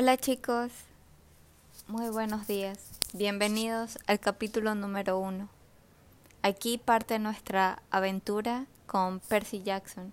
Hola 0.00 0.16
chicos, 0.16 0.70
muy 1.88 2.08
buenos 2.10 2.46
días. 2.46 2.78
Bienvenidos 3.14 3.98
al 4.06 4.20
capítulo 4.20 4.76
número 4.76 5.18
uno. 5.18 5.48
Aquí 6.42 6.78
parte 6.78 7.18
nuestra 7.18 7.82
aventura 7.90 8.66
con 8.86 9.18
Percy 9.18 9.64
Jackson. 9.64 10.12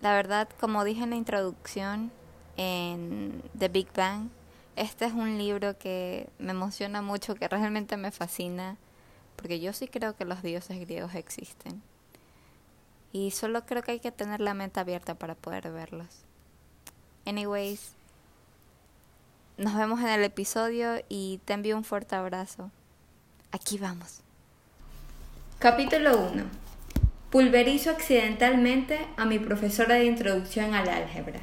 La 0.00 0.14
verdad, 0.14 0.48
como 0.58 0.82
dije 0.82 1.04
en 1.04 1.10
la 1.10 1.16
introducción 1.16 2.10
en 2.56 3.40
The 3.56 3.68
Big 3.68 3.86
Bang, 3.94 4.30
este 4.74 5.04
es 5.04 5.12
un 5.12 5.38
libro 5.38 5.78
que 5.78 6.28
me 6.40 6.50
emociona 6.50 7.02
mucho, 7.02 7.36
que 7.36 7.46
realmente 7.46 7.96
me 7.96 8.10
fascina, 8.10 8.78
porque 9.36 9.60
yo 9.60 9.72
sí 9.74 9.86
creo 9.86 10.16
que 10.16 10.24
los 10.24 10.42
dioses 10.42 10.80
griegos 10.80 11.14
existen. 11.14 11.84
Y 13.12 13.30
solo 13.30 13.64
creo 13.64 13.84
que 13.84 13.92
hay 13.92 14.00
que 14.00 14.10
tener 14.10 14.40
la 14.40 14.54
mente 14.54 14.80
abierta 14.80 15.14
para 15.14 15.36
poder 15.36 15.70
verlos. 15.70 16.08
Anyways, 17.26 17.92
nos 19.58 19.74
vemos 19.74 20.00
en 20.00 20.08
el 20.08 20.24
episodio 20.24 21.02
y 21.08 21.40
te 21.44 21.54
envío 21.54 21.76
un 21.76 21.84
fuerte 21.84 22.14
abrazo. 22.14 22.70
Aquí 23.52 23.78
vamos. 23.78 24.20
Capítulo 25.58 26.28
1. 26.32 26.44
Pulverizo 27.30 27.90
accidentalmente 27.90 28.98
a 29.16 29.24
mi 29.24 29.38
profesora 29.38 29.94
de 29.94 30.04
introducción 30.04 30.74
al 30.74 30.88
álgebra. 30.88 31.40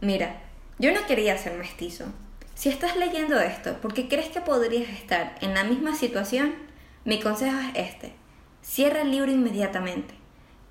Mira, 0.00 0.40
yo 0.78 0.92
no 0.92 1.06
quería 1.06 1.36
ser 1.36 1.58
mestizo. 1.58 2.06
Si 2.54 2.70
estás 2.70 2.96
leyendo 2.96 3.38
esto 3.38 3.76
porque 3.82 4.08
crees 4.08 4.28
que 4.28 4.40
podrías 4.40 4.88
estar 4.88 5.36
en 5.42 5.52
la 5.52 5.64
misma 5.64 5.94
situación, 5.94 6.54
mi 7.04 7.20
consejo 7.20 7.58
es 7.58 7.88
este. 7.88 8.14
Cierra 8.62 9.02
el 9.02 9.10
libro 9.10 9.30
inmediatamente. 9.30 10.14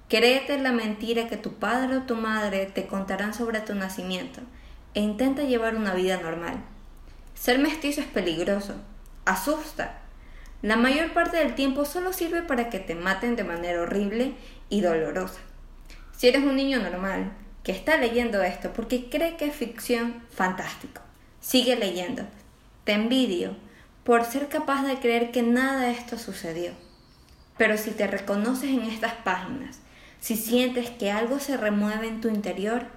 Créete 0.08 0.58
la 0.58 0.72
mentira 0.72 1.28
que 1.28 1.38
tu 1.38 1.54
padre 1.54 1.98
o 1.98 2.04
tu 2.04 2.16
madre 2.16 2.66
te 2.66 2.88
contarán 2.88 3.36
sobre 3.36 3.62
tu 3.62 3.76
nacimiento 3.76 4.42
e 4.94 5.02
intenta 5.02 5.44
llevar 5.44 5.76
una 5.76 5.94
vida 5.94 6.18
normal. 6.18 6.64
Ser 7.34 7.60
mestizo 7.60 8.02
es 8.02 8.08
peligroso, 8.08 8.76
asusta. 9.26 10.02
La 10.62 10.76
mayor 10.76 11.14
parte 11.14 11.38
del 11.38 11.56
tiempo 11.56 11.86
solo 11.86 12.12
sirve 12.12 12.42
para 12.42 12.70
que 12.70 12.80
te 12.80 12.96
maten 12.96 13.36
de 13.36 13.44
manera 13.44 13.82
horrible 13.82 14.34
y 14.70 14.82
dolorosa. 14.82 15.40
Si 16.16 16.28
eres 16.28 16.44
un 16.44 16.56
niño 16.56 16.80
normal 16.80 17.32
que 17.64 17.72
está 17.72 17.98
leyendo 17.98 18.44
esto 18.44 18.74
porque 18.74 19.10
cree 19.10 19.38
que 19.38 19.46
es 19.46 19.56
ficción, 19.56 20.24
fantástico. 20.30 21.02
Sigue 21.40 21.76
leyendo. 21.76 22.24
Te 22.84 22.94
envidio 22.94 23.56
por 24.04 24.26
ser 24.26 24.50
capaz 24.50 24.84
de 24.84 24.98
creer 25.00 25.32
que 25.32 25.44
nada 25.44 25.82
de 25.82 25.92
esto 25.92 26.18
sucedió. 26.18 26.72
Pero 27.58 27.78
si 27.78 27.92
te 27.92 28.08
reconoces 28.08 28.70
en 28.70 28.82
estas 28.82 29.14
páginas, 29.14 29.80
si 30.20 30.36
sientes 30.36 30.90
que 30.90 31.12
algo 31.12 31.40
se 31.40 31.58
remueve 31.58 32.08
en 32.08 32.20
tu 32.20 32.28
interior, 32.28 32.88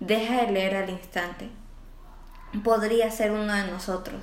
Deja 0.00 0.42
de 0.42 0.52
leer 0.52 0.76
al 0.76 0.90
instante. 0.90 1.48
Podría 2.62 3.10
ser 3.10 3.32
uno 3.32 3.52
de 3.52 3.70
nosotros. 3.70 4.22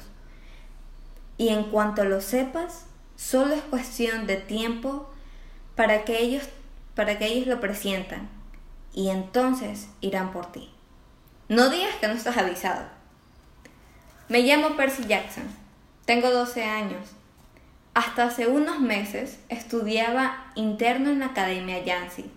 Y 1.37 1.49
en 1.49 1.63
cuanto 1.65 2.03
lo 2.05 2.21
sepas, 2.21 2.85
solo 3.15 3.53
es 3.55 3.61
cuestión 3.63 4.27
de 4.27 4.37
tiempo 4.37 5.09
para 5.75 6.05
que 6.05 6.19
ellos, 6.19 6.47
para 6.95 7.17
que 7.17 7.25
ellos 7.25 7.47
lo 7.47 7.59
presientan. 7.59 8.29
Y 8.93 9.09
entonces 9.09 9.89
irán 10.01 10.31
por 10.31 10.51
ti. 10.51 10.71
No 11.49 11.69
digas 11.69 11.95
que 11.99 12.07
no 12.07 12.13
estás 12.13 12.37
avisado. 12.37 12.85
Me 14.29 14.41
llamo 14.41 14.77
Percy 14.77 15.05
Jackson. 15.05 15.43
Tengo 16.05 16.29
12 16.29 16.63
años. 16.63 17.09
Hasta 17.93 18.25
hace 18.25 18.47
unos 18.47 18.79
meses 18.79 19.39
estudiaba 19.49 20.51
interno 20.55 21.09
en 21.09 21.19
la 21.19 21.27
Academia 21.27 21.83
Yancy, 21.83 22.31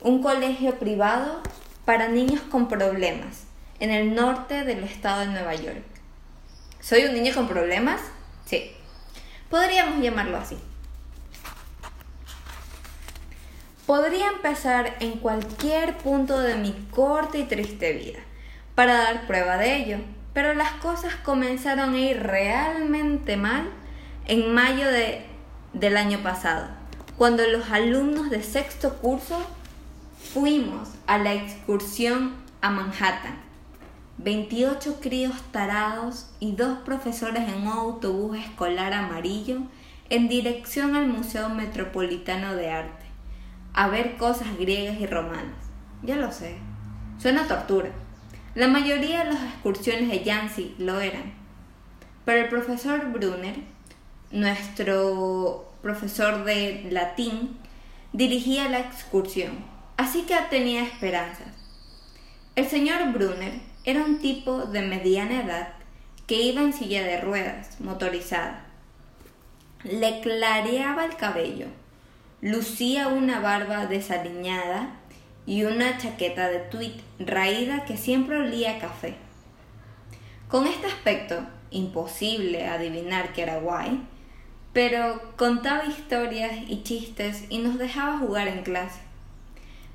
un 0.00 0.20
colegio 0.20 0.78
privado 0.78 1.42
para 1.86 2.08
niños 2.08 2.42
con 2.50 2.68
problemas 2.68 3.44
en 3.78 3.90
el 3.90 4.14
norte 4.14 4.64
del 4.64 4.82
estado 4.82 5.20
de 5.20 5.28
Nueva 5.28 5.54
York. 5.54 5.84
¿Soy 6.80 7.04
un 7.04 7.14
niño 7.14 7.32
con 7.32 7.48
problemas? 7.48 8.00
Sí. 8.44 8.72
Podríamos 9.48 10.02
llamarlo 10.02 10.36
así. 10.36 10.58
Podría 13.86 14.26
empezar 14.26 14.96
en 14.98 15.12
cualquier 15.20 15.96
punto 15.98 16.40
de 16.40 16.56
mi 16.56 16.72
corta 16.90 17.38
y 17.38 17.44
triste 17.44 17.92
vida 17.92 18.18
para 18.74 18.94
dar 18.94 19.26
prueba 19.28 19.56
de 19.56 19.76
ello, 19.76 19.98
pero 20.34 20.54
las 20.54 20.72
cosas 20.72 21.14
comenzaron 21.14 21.94
a 21.94 21.98
ir 21.98 22.20
realmente 22.20 23.36
mal 23.36 23.70
en 24.26 24.52
mayo 24.52 24.90
de, 24.90 25.24
del 25.72 25.96
año 25.96 26.20
pasado, 26.24 26.66
cuando 27.16 27.46
los 27.46 27.70
alumnos 27.70 28.28
de 28.28 28.42
sexto 28.42 28.96
curso 28.96 29.40
Fuimos 30.38 30.90
a 31.06 31.16
la 31.16 31.32
excursión 31.32 32.34
a 32.60 32.68
Manhattan. 32.68 33.38
28 34.18 35.00
críos 35.00 35.34
tarados 35.50 36.28
y 36.40 36.52
dos 36.52 36.80
profesores 36.80 37.48
en 37.48 37.62
un 37.62 37.68
autobús 37.68 38.36
escolar 38.36 38.92
amarillo 38.92 39.62
en 40.10 40.28
dirección 40.28 40.94
al 40.94 41.06
Museo 41.06 41.48
Metropolitano 41.48 42.54
de 42.54 42.68
Arte, 42.68 43.06
a 43.72 43.88
ver 43.88 44.18
cosas 44.18 44.58
griegas 44.58 45.00
y 45.00 45.06
romanas. 45.06 45.56
Ya 46.02 46.16
lo 46.16 46.30
sé, 46.30 46.58
suena 47.18 47.48
tortura. 47.48 47.88
La 48.54 48.68
mayoría 48.68 49.24
de 49.24 49.32
las 49.32 49.42
excursiones 49.42 50.10
de 50.10 50.22
Yancy 50.22 50.74
lo 50.76 51.00
eran. 51.00 51.32
Pero 52.26 52.42
el 52.42 52.50
profesor 52.50 53.10
Brunner, 53.10 53.56
nuestro 54.32 55.72
profesor 55.80 56.44
de 56.44 56.88
latín, 56.90 57.56
dirigía 58.12 58.68
la 58.68 58.80
excursión 58.80 59.75
así 59.96 60.22
que 60.22 60.36
tenía 60.50 60.82
esperanzas. 60.82 61.48
El 62.54 62.66
señor 62.68 63.12
Brunner 63.12 63.60
era 63.84 64.04
un 64.04 64.18
tipo 64.18 64.62
de 64.66 64.82
mediana 64.82 65.42
edad 65.42 65.68
que 66.26 66.42
iba 66.42 66.62
en 66.62 66.72
silla 66.72 67.04
de 67.04 67.20
ruedas, 67.20 67.80
motorizada. 67.80 68.64
Le 69.84 70.20
clareaba 70.20 71.04
el 71.04 71.16
cabello, 71.16 71.66
lucía 72.40 73.08
una 73.08 73.40
barba 73.40 73.86
desaliñada 73.86 74.96
y 75.46 75.64
una 75.64 75.98
chaqueta 75.98 76.48
de 76.48 76.58
tweed 76.58 77.00
raída 77.18 77.84
que 77.84 77.96
siempre 77.96 78.38
olía 78.38 78.76
a 78.76 78.78
café. 78.80 79.14
Con 80.48 80.66
este 80.66 80.86
aspecto, 80.86 81.46
imposible 81.70 82.66
adivinar 82.66 83.32
que 83.32 83.42
era 83.42 83.58
guay, 83.58 84.00
pero 84.72 85.20
contaba 85.36 85.86
historias 85.86 86.52
y 86.68 86.82
chistes 86.82 87.44
y 87.48 87.58
nos 87.58 87.78
dejaba 87.78 88.18
jugar 88.18 88.48
en 88.48 88.62
clase. 88.62 89.05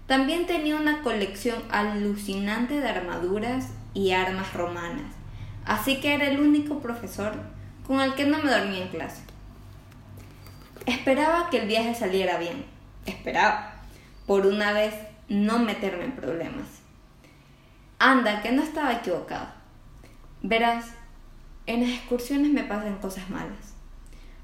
También 0.07 0.45
tenía 0.45 0.75
una 0.75 1.01
colección 1.03 1.61
alucinante 1.69 2.79
de 2.79 2.89
armaduras 2.89 3.69
y 3.93 4.11
armas 4.11 4.53
romanas, 4.53 5.13
así 5.65 5.99
que 6.01 6.13
era 6.13 6.27
el 6.27 6.39
único 6.39 6.79
profesor 6.79 7.33
con 7.87 8.01
el 8.01 8.13
que 8.15 8.25
no 8.25 8.39
me 8.39 8.51
dormía 8.51 8.83
en 8.83 8.89
clase. 8.89 9.21
Esperaba 10.85 11.49
que 11.49 11.59
el 11.59 11.67
viaje 11.67 11.95
saliera 11.95 12.37
bien, 12.39 12.65
esperaba, 13.05 13.75
por 14.25 14.47
una 14.47 14.73
vez, 14.73 14.93
no 15.29 15.59
meterme 15.59 16.05
en 16.05 16.11
problemas. 16.13 16.65
Anda, 17.99 18.41
que 18.41 18.51
no 18.51 18.63
estaba 18.63 18.93
equivocado. 18.93 19.47
Verás, 20.41 20.87
en 21.67 21.81
las 21.81 21.91
excursiones 21.91 22.51
me 22.51 22.63
pasan 22.63 22.97
cosas 22.97 23.29
malas, 23.29 23.75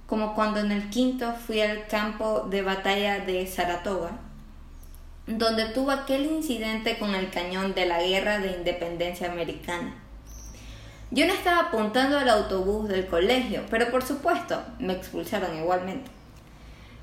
como 0.05 0.35
cuando 0.35 0.59
en 0.59 0.71
el 0.71 0.89
quinto 0.89 1.33
fui 1.33 1.59
al 1.59 1.87
campo 1.87 2.47
de 2.49 2.61
batalla 2.61 3.19
de 3.19 3.45
Saratoga 3.47 4.11
donde 5.27 5.65
tuvo 5.65 5.91
aquel 5.91 6.25
incidente 6.25 6.97
con 6.97 7.13
el 7.13 7.29
cañón 7.29 7.73
de 7.73 7.85
la 7.85 8.01
Guerra 8.01 8.39
de 8.39 8.53
Independencia 8.53 9.29
Americana. 9.29 9.93
Yo 11.11 11.27
no 11.27 11.33
estaba 11.33 11.67
apuntando 11.67 12.17
al 12.17 12.29
autobús 12.29 12.87
del 12.87 13.07
colegio, 13.07 13.63
pero 13.69 13.91
por 13.91 14.03
supuesto 14.03 14.63
me 14.79 14.93
expulsaron 14.93 15.57
igualmente. 15.57 16.09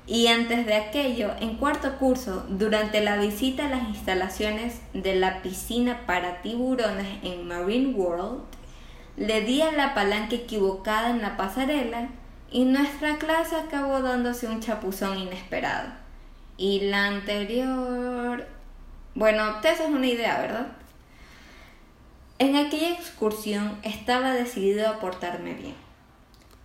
Y 0.07 0.27
antes 0.27 0.65
de 0.65 0.75
aquello, 0.75 1.31
en 1.39 1.57
cuarto 1.57 1.97
curso, 1.97 2.45
durante 2.49 3.01
la 3.01 3.17
visita 3.17 3.65
a 3.65 3.69
las 3.69 3.89
instalaciones 3.89 4.79
de 4.93 5.15
la 5.15 5.41
piscina 5.41 6.05
para 6.05 6.41
tiburones 6.41 7.23
en 7.23 7.47
Marine 7.47 7.93
World, 7.93 8.43
le 9.17 9.41
di 9.41 9.61
a 9.61 9.71
la 9.71 9.93
palanca 9.93 10.35
equivocada 10.35 11.09
en 11.09 11.21
la 11.21 11.37
pasarela 11.37 12.09
y 12.51 12.65
nuestra 12.65 13.17
clase 13.17 13.55
acabó 13.55 14.01
dándose 14.01 14.47
un 14.47 14.59
chapuzón 14.59 15.17
inesperado. 15.17 16.04
Y 16.57 16.81
la 16.81 17.07
anterior... 17.07 18.47
Bueno, 19.13 19.61
te 19.61 19.69
haces 19.69 19.87
una 19.87 20.07
idea, 20.07 20.39
¿verdad? 20.41 20.67
En 22.37 22.55
aquella 22.55 22.91
excursión 22.91 23.77
estaba 23.83 24.33
decidido 24.33 24.89
a 24.89 24.99
portarme 24.99 25.53
bien. 25.53 25.75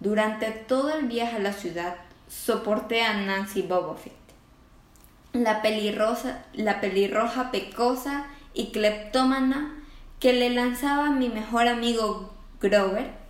Durante 0.00 0.50
todo 0.50 0.94
el 0.94 1.06
viaje 1.06 1.36
a 1.36 1.40
la 1.40 1.52
ciudad 1.52 1.96
soporté 2.28 3.02
a 3.02 3.14
Nancy 3.14 3.62
Bobofit, 3.62 4.12
la, 5.32 5.62
pelirrosa, 5.62 6.44
la 6.54 6.80
pelirroja 6.80 7.50
pecosa 7.50 8.26
y 8.54 8.72
cleptómana 8.72 9.76
que 10.18 10.32
le 10.32 10.50
lanzaba 10.50 11.08
a 11.08 11.12
mi 11.12 11.28
mejor 11.28 11.68
amigo 11.68 12.32
Grover 12.60 13.20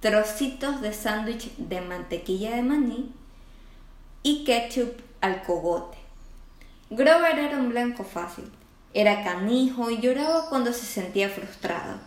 trocitos 0.00 0.80
de 0.80 0.92
sándwich 0.92 1.56
de 1.56 1.80
mantequilla 1.80 2.54
de 2.56 2.62
maní 2.62 3.12
y 4.22 4.44
ketchup 4.44 5.00
al 5.20 5.42
cogote. 5.42 5.98
Grover 6.90 7.38
era 7.38 7.58
un 7.58 7.70
blanco 7.70 8.04
fácil, 8.04 8.44
era 8.94 9.24
canijo 9.24 9.90
y 9.90 10.00
lloraba 10.00 10.48
cuando 10.48 10.72
se 10.72 10.86
sentía 10.86 11.28
frustrado. 11.28 11.98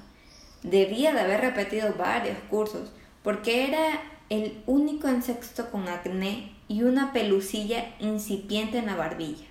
Debía 0.64 1.14
de 1.14 1.22
haber 1.22 1.42
repetido 1.42 1.94
varios 1.94 2.38
cursos, 2.50 2.92
porque 3.24 3.68
era 3.68 4.02
el 4.30 4.64
único 4.66 5.08
en 5.08 5.22
sexto 5.24 5.70
con 5.72 5.88
acné 5.88 6.54
y 6.68 6.84
una 6.84 7.14
pelucilla 7.14 7.94
incipiente 8.00 8.78
en 8.78 8.86
la 8.86 8.96
barbilla. 8.96 9.48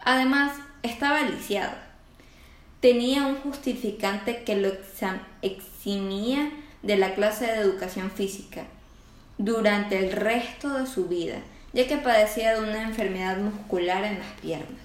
Además, 0.00 0.52
estaba 0.82 1.22
lisiado. 1.22 1.74
Tenía 2.80 3.26
un 3.26 3.36
justificante 3.36 4.44
que 4.44 4.56
lo 4.56 4.70
eximía 5.42 6.50
de 6.82 6.96
la 6.96 7.14
clase 7.14 7.46
de 7.46 7.58
educación 7.58 8.10
física 8.10 8.66
durante 9.38 9.98
el 9.98 10.12
resto 10.12 10.72
de 10.74 10.86
su 10.86 11.06
vida, 11.06 11.36
ya 11.76 11.86
que 11.86 11.98
padecía 11.98 12.54
de 12.54 12.66
una 12.66 12.84
enfermedad 12.84 13.36
muscular 13.36 14.02
en 14.02 14.18
las 14.18 14.32
piernas. 14.40 14.80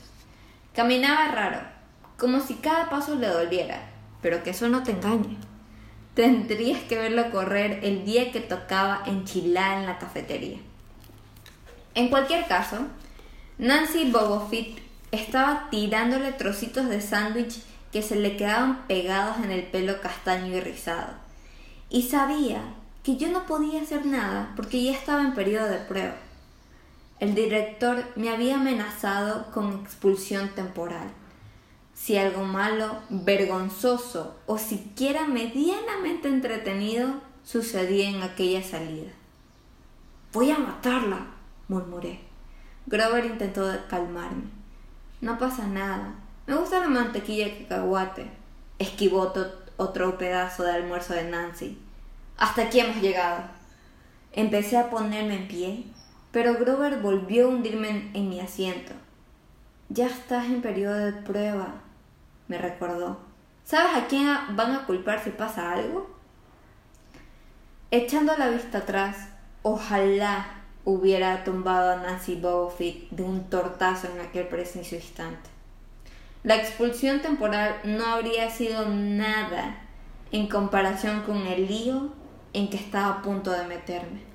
Caminaba 0.76 1.30
raro, 1.30 1.62
como 2.18 2.42
si 2.42 2.56
cada 2.56 2.90
paso 2.90 3.16
le 3.16 3.28
doliera, 3.28 3.90
pero 4.22 4.44
que 4.44 4.50
eso 4.50 4.68
no 4.68 4.84
te 4.84 4.92
engañe. 4.92 5.38
Tendrías 6.16 6.82
que 6.82 6.98
verlo 6.98 7.32
correr 7.32 7.80
el 7.84 8.04
día 8.04 8.34
que 8.34 8.42
tocaba 8.42 9.04
enchilar 9.06 9.78
en 9.78 9.86
la 9.86 10.00
cafetería. 10.00 10.58
En 11.96 12.10
cualquier 12.10 12.46
caso, 12.48 12.80
Nancy 13.58 14.12
Bobofit 14.12 14.80
estaba 15.12 15.70
tirándole 15.72 16.34
trocitos 16.34 16.90
de 16.90 17.00
sándwich 17.00 17.62
que 17.94 18.02
se 18.02 18.18
le 18.18 18.36
quedaban 18.36 18.86
pegados 18.88 19.38
en 19.42 19.52
el 19.52 19.64
pelo 19.64 20.02
castaño 20.02 20.58
y 20.58 20.60
rizado. 20.60 21.14
Y 21.90 22.02
sabía 22.10 22.62
que 23.02 23.16
yo 23.16 23.30
no 23.30 23.46
podía 23.46 23.82
hacer 23.82 24.06
nada 24.06 24.52
porque 24.58 24.84
ya 24.84 24.92
estaba 24.92 25.22
en 25.22 25.34
periodo 25.34 25.70
de 25.70 25.78
prueba. 25.78 26.16
El 27.22 27.36
director 27.36 28.04
me 28.16 28.32
había 28.32 28.56
amenazado 28.56 29.52
con 29.52 29.74
expulsión 29.84 30.50
temporal. 30.56 31.08
Si 31.94 32.18
algo 32.18 32.46
malo, 32.46 32.98
vergonzoso 33.12 34.40
o 34.48 34.58
siquiera 34.58 35.28
medianamente 35.28 36.28
entretenido 36.30 37.22
sucedía 37.44 38.10
en 38.10 38.24
aquella 38.24 38.64
salida. 38.64 39.12
Voy 40.34 40.50
a 40.50 40.58
matarla, 40.58 41.28
murmuré. 41.68 42.22
Grover 42.88 43.26
intentó 43.26 43.70
calmarme. 43.88 44.46
No 45.22 45.38
pasa 45.38 45.68
nada. 45.68 46.16
Me 46.48 46.56
gusta 46.56 46.80
la 46.80 46.90
mantequilla 46.90 47.46
de 47.46 47.68
cacahuate. 47.68 48.32
Esquivó 48.80 49.32
otro 49.78 50.18
pedazo 50.18 50.64
de 50.64 50.72
almuerzo 50.72 51.14
de 51.14 51.26
Nancy. 51.26 51.78
Hasta 52.38 52.64
aquí 52.64 52.80
hemos 52.80 53.00
llegado. 53.00 53.44
Empecé 54.32 54.78
a 54.78 54.90
ponerme 54.90 55.36
en 55.36 55.48
pie 55.48 55.86
pero 56.32 56.56
Grover 56.56 57.00
volvió 57.00 57.46
a 57.46 57.50
hundirme 57.50 58.10
en, 58.14 58.30
mi 58.30 58.40
asiento. 58.40 58.94
Ya 59.90 60.08
estás 60.08 60.46
en 60.46 60.62
periodo 60.62 60.96
de 60.96 61.12
prueba, 61.12 61.82
me 62.48 62.58
recordó. 62.58 63.20
¿Sabes 63.66 63.96
a 63.96 64.08
quién 64.08 64.28
van 64.56 64.74
a 64.74 64.86
culpar 64.86 65.22
si 65.24 65.32
pasa 65.32 65.74
algo? 65.74 66.10
Echando 67.92 68.36
la 68.38 68.50
vista 68.50 68.80
atrás, 68.80 69.30
ojalá 69.64 70.62
hubiera 70.86 71.44
tumbado 71.44 71.92
a 71.92 71.96
Nancy 71.98 72.36
Bowfit 72.36 73.10
de 73.12 73.24
un 73.24 73.50
tortazo 73.50 74.08
en 74.08 74.22
aquel 74.22 74.48
preciso 74.48 74.96
instante. 74.96 75.50
La 76.44 76.56
expulsión 76.56 77.22
temporal 77.22 77.82
no 77.84 78.06
habría 78.06 78.50
sido 78.50 78.88
nada 78.88 79.78
en 80.32 80.48
comparación 80.48 81.22
con 81.22 81.46
el 81.46 81.68
lío 81.68 82.14
en 82.54 82.70
que 82.70 82.78
estaba 82.78 83.20
a 83.20 83.22
punto 83.22 83.52
de 83.52 83.66
meterme. 83.66 84.31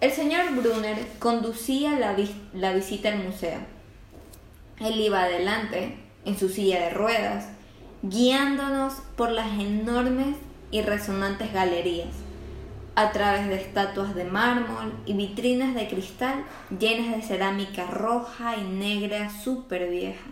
El 0.00 0.12
señor 0.12 0.54
Brunner 0.54 0.96
conducía 1.18 1.98
la, 1.98 2.14
la, 2.54 2.72
visita 2.72 3.08
al 3.08 3.18
museo. 3.18 3.58
Él 4.78 5.00
iba 5.00 5.24
adelante, 5.24 5.96
en 6.24 6.38
su 6.38 6.48
silla 6.48 6.82
de 6.82 6.90
ruedas, 6.90 7.48
guiándonos 8.02 8.94
por 9.16 9.32
las 9.32 9.58
enormes 9.58 10.36
y 10.70 10.82
resonantes 10.82 11.52
galerías, 11.52 12.14
a 12.94 13.10
través 13.10 13.48
de 13.48 13.56
estatuas 13.56 14.14
de 14.14 14.22
mármol 14.22 14.92
y 15.04 15.14
vitrinas 15.14 15.74
de 15.74 15.88
cristal 15.88 16.44
llenas 16.78 17.16
de 17.16 17.22
cerámica 17.22 17.88
roja 17.88 18.56
y 18.56 18.62
negra 18.62 19.30
súper 19.30 19.90
vieja. 19.90 20.30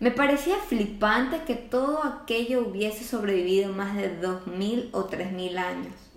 Me 0.00 0.10
parecía 0.10 0.56
flipante 0.56 1.42
que 1.46 1.54
todo 1.54 2.02
aquello 2.02 2.66
hubiese 2.66 3.04
sobrevivido 3.04 3.72
más 3.72 3.94
de 3.94 4.16
dos 4.16 4.48
mil 4.48 4.88
o 4.90 5.04
tres 5.04 5.30
mil 5.30 5.56
años 5.56 6.09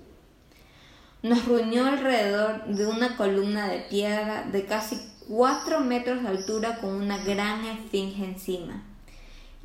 nos 1.24 1.46
reunió 1.46 1.86
alrededor 1.86 2.66
de 2.66 2.86
una 2.86 3.16
columna 3.16 3.70
de 3.70 3.80
piedra 3.80 4.44
de 4.44 4.66
casi 4.66 5.00
cuatro 5.28 5.80
metros 5.80 6.22
de 6.22 6.28
altura 6.28 6.80
con 6.80 6.94
una 6.94 7.18
gran 7.24 7.64
esfinge 7.66 8.26
encima 8.26 8.84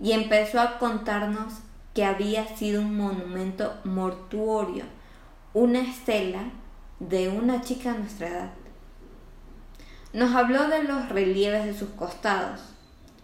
y 0.01 0.13
empezó 0.13 0.61
a 0.61 0.79
contarnos 0.79 1.55
que 1.95 2.05
había 2.05 2.57
sido 2.57 2.81
un 2.81 2.97
monumento 2.97 3.75
mortuorio, 3.83 4.85
una 5.53 5.81
estela 5.81 6.45
de 7.01 7.29
una 7.29 7.61
chica 7.61 7.91
a 7.91 7.99
nuestra 7.99 8.29
edad. 8.29 8.51
Nos 10.13 10.33
habló 10.37 10.69
de 10.69 10.85
los 10.85 11.09
relieves 11.09 11.65
de 11.65 11.77
sus 11.77 11.89
costados. 11.91 12.61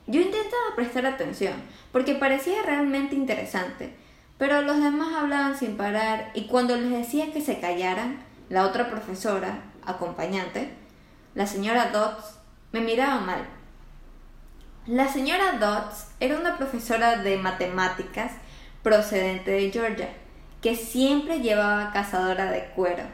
Yo 0.08 0.20
intentaba 0.20 0.74
prestar 0.74 1.06
atención 1.06 1.54
porque 1.92 2.16
parecía 2.16 2.62
realmente 2.64 3.14
interesante, 3.14 3.96
pero 4.38 4.62
los 4.62 4.82
demás 4.82 5.14
hablaban 5.14 5.56
sin 5.56 5.76
parar 5.76 6.30
y 6.34 6.46
cuando 6.46 6.76
les 6.76 6.90
decía 6.90 7.32
que 7.32 7.40
se 7.40 7.60
callaran, 7.60 8.18
la 8.48 8.64
otra 8.66 8.90
profesora, 8.90 9.58
acompañante, 9.86 10.74
la 11.34 11.46
señora 11.46 11.90
Dodds, 11.90 12.38
me 12.72 12.80
miraba 12.80 13.20
mal. 13.20 13.44
La 14.86 15.08
señora 15.08 15.58
Dodds 15.58 16.08
era 16.20 16.38
una 16.38 16.56
profesora 16.56 17.16
de 17.16 17.36
matemáticas 17.36 18.32
procedente 18.82 19.50
de 19.50 19.70
Georgia, 19.70 20.10
que 20.60 20.76
siempre 20.76 21.40
llevaba 21.40 21.90
cazadora 21.92 22.50
de 22.50 22.66
cuero, 22.76 23.04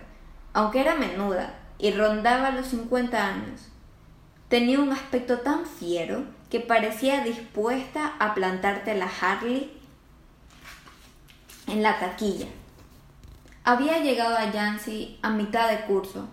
aunque 0.52 0.80
era 0.80 0.96
menuda 0.96 1.54
y 1.78 1.92
rondaba 1.92 2.50
los 2.50 2.66
50 2.68 3.24
años. 3.24 3.68
Tenía 4.48 4.80
un 4.80 4.92
aspecto 4.92 5.38
tan 5.38 5.64
fiero 5.64 6.24
que 6.50 6.60
parecía 6.60 7.22
dispuesta 7.22 8.14
a 8.18 8.34
plantarte 8.34 8.96
la 8.96 9.08
Harley 9.20 9.79
en 11.70 11.82
la 11.82 11.98
taquilla. 11.98 12.46
Había 13.64 13.98
llegado 13.98 14.36
a 14.36 14.50
Yancy 14.50 15.18
a 15.22 15.30
mitad 15.30 15.70
de 15.70 15.82
curso, 15.82 16.28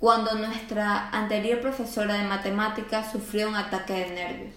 cuando 0.00 0.34
nuestra 0.34 1.10
anterior 1.10 1.60
profesora 1.60 2.14
de 2.14 2.28
matemáticas 2.28 3.12
sufrió 3.12 3.48
un 3.48 3.56
ataque 3.56 3.92
de 3.92 4.10
nervios. 4.10 4.54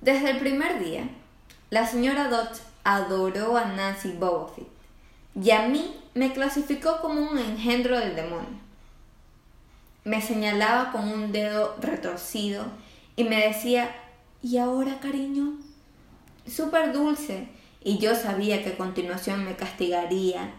Desde 0.00 0.30
el 0.30 0.38
primer 0.38 0.78
día, 0.78 1.08
la 1.70 1.86
señora 1.86 2.28
Dodge 2.28 2.60
adoró 2.84 3.56
a 3.56 3.64
Nancy 3.64 4.12
Bobofit 4.12 4.68
y 5.34 5.50
a 5.50 5.66
mí 5.68 5.96
me 6.14 6.32
clasificó 6.32 7.00
como 7.00 7.20
un 7.20 7.38
engendro 7.38 7.98
del 7.98 8.14
demonio. 8.14 8.60
Me 10.04 10.22
señalaba 10.22 10.92
con 10.92 11.08
un 11.08 11.32
dedo 11.32 11.76
retorcido 11.80 12.66
y 13.16 13.24
me 13.24 13.48
decía, 13.48 13.94
¿y 14.42 14.58
ahora, 14.58 15.00
cariño? 15.00 15.54
Súper 16.46 16.92
dulce 16.92 17.48
y 17.86 17.98
yo 17.98 18.16
sabía 18.16 18.64
que 18.64 18.70
a 18.70 18.76
continuación 18.76 19.44
me 19.44 19.54
castigaría 19.54 20.50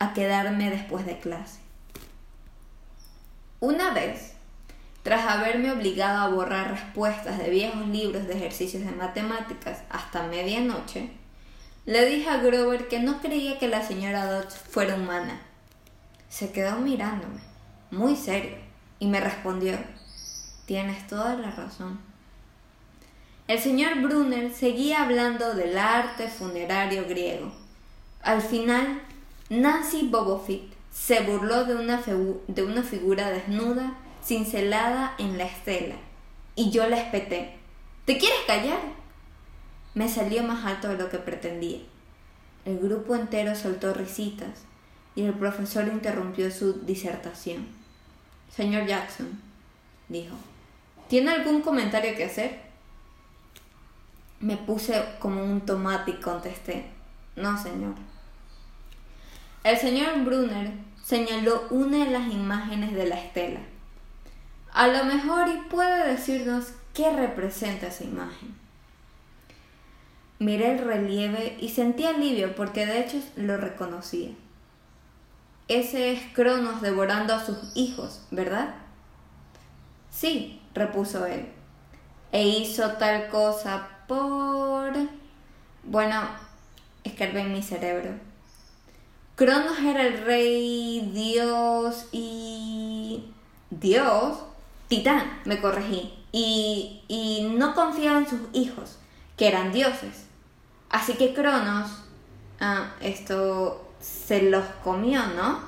a 0.00 0.14
quedarme 0.14 0.68
después 0.68 1.06
de 1.06 1.20
clase. 1.20 1.60
Una 3.60 3.92
vez, 3.94 4.32
tras 5.04 5.30
haberme 5.30 5.70
obligado 5.70 6.18
a 6.18 6.28
borrar 6.28 6.72
respuestas 6.72 7.38
de 7.38 7.50
viejos 7.50 7.86
libros 7.86 8.26
de 8.26 8.34
ejercicios 8.34 8.84
de 8.84 8.90
matemáticas 8.90 9.82
hasta 9.90 10.24
medianoche, 10.24 11.10
le 11.84 12.04
dije 12.04 12.28
a 12.28 12.38
Grover 12.38 12.88
que 12.88 12.98
no 12.98 13.20
creía 13.20 13.60
que 13.60 13.68
la 13.68 13.86
señora 13.86 14.26
Dodge 14.26 14.50
fuera 14.50 14.96
humana. 14.96 15.40
Se 16.28 16.50
quedó 16.50 16.80
mirándome, 16.80 17.42
muy 17.92 18.16
serio, 18.16 18.56
y 18.98 19.06
me 19.06 19.20
respondió, 19.20 19.78
tienes 20.66 21.06
toda 21.06 21.36
la 21.36 21.52
razón. 21.52 22.00
El 23.48 23.60
señor 23.60 24.00
Brunner 24.00 24.52
seguía 24.52 25.02
hablando 25.02 25.54
del 25.54 25.78
arte 25.78 26.26
funerario 26.26 27.06
griego. 27.06 27.52
Al 28.22 28.42
final, 28.42 29.00
Nancy 29.50 30.08
Bobofit 30.08 30.64
se 30.90 31.20
burló 31.20 31.64
de 31.64 31.76
una, 31.76 32.02
de 32.48 32.64
una 32.64 32.82
figura 32.82 33.30
desnuda, 33.30 33.94
cincelada 34.24 35.14
en 35.18 35.38
la 35.38 35.44
estela, 35.44 35.94
y 36.56 36.70
yo 36.70 36.88
la 36.88 37.00
espeté. 37.00 37.52
¿Te 38.04 38.18
quieres 38.18 38.40
callar? 38.48 38.80
Me 39.94 40.08
salió 40.08 40.42
más 40.42 40.64
alto 40.64 40.88
de 40.88 40.98
lo 40.98 41.08
que 41.08 41.18
pretendía. 41.18 41.78
El 42.64 42.80
grupo 42.80 43.14
entero 43.14 43.54
soltó 43.54 43.94
risitas 43.94 44.64
y 45.14 45.22
el 45.22 45.34
profesor 45.34 45.86
interrumpió 45.86 46.50
su 46.50 46.84
disertación. 46.84 47.68
Señor 48.50 48.86
Jackson, 48.86 49.40
dijo, 50.08 50.34
¿tiene 51.08 51.30
algún 51.30 51.62
comentario 51.62 52.16
que 52.16 52.24
hacer? 52.24 52.65
Me 54.40 54.56
puse 54.56 55.02
como 55.18 55.42
un 55.42 55.62
tomate 55.62 56.12
y 56.12 56.20
contesté, 56.20 56.90
no, 57.36 57.60
señor. 57.60 57.94
El 59.64 59.76
señor 59.78 60.24
Brunner 60.24 60.72
señaló 61.02 61.66
una 61.70 62.04
de 62.04 62.10
las 62.10 62.32
imágenes 62.32 62.94
de 62.94 63.06
la 63.06 63.18
estela. 63.18 63.60
A 64.72 64.88
lo 64.88 65.04
mejor 65.04 65.48
y 65.48 65.56
puede 65.68 66.06
decirnos 66.08 66.72
qué 66.92 67.10
representa 67.10 67.86
esa 67.86 68.04
imagen. 68.04 68.54
Miré 70.38 70.72
el 70.72 70.84
relieve 70.84 71.56
y 71.60 71.70
sentí 71.70 72.04
alivio 72.04 72.54
porque 72.54 72.84
de 72.84 73.00
hecho 73.00 73.18
lo 73.36 73.56
reconocía. 73.56 74.30
Ese 75.68 76.12
es 76.12 76.20
Cronos 76.34 76.82
devorando 76.82 77.34
a 77.34 77.44
sus 77.44 77.72
hijos, 77.74 78.22
¿verdad? 78.30 78.74
Sí, 80.10 80.60
repuso 80.74 81.26
él. 81.26 81.48
E 82.32 82.46
hizo 82.46 82.92
tal 82.92 83.28
cosa 83.28 83.88
por... 84.06 84.92
Bueno, 85.84 86.22
escarbé 87.04 87.40
en 87.40 87.52
mi 87.52 87.62
cerebro. 87.62 88.10
Cronos 89.34 89.78
era 89.78 90.06
el 90.06 90.24
rey, 90.24 91.10
dios 91.12 92.06
y... 92.12 93.32
Dios, 93.70 94.38
titán, 94.88 95.40
me 95.44 95.60
corregí. 95.60 96.14
Y, 96.32 97.02
y 97.08 97.48
no 97.56 97.74
confiaba 97.74 98.18
en 98.18 98.28
sus 98.28 98.40
hijos, 98.52 98.98
que 99.36 99.48
eran 99.48 99.72
dioses. 99.72 100.26
Así 100.88 101.14
que 101.14 101.34
Cronos, 101.34 101.90
ah, 102.60 102.94
esto 103.00 103.92
se 104.00 104.42
los 104.42 104.64
comió, 104.84 105.26
¿no? 105.28 105.60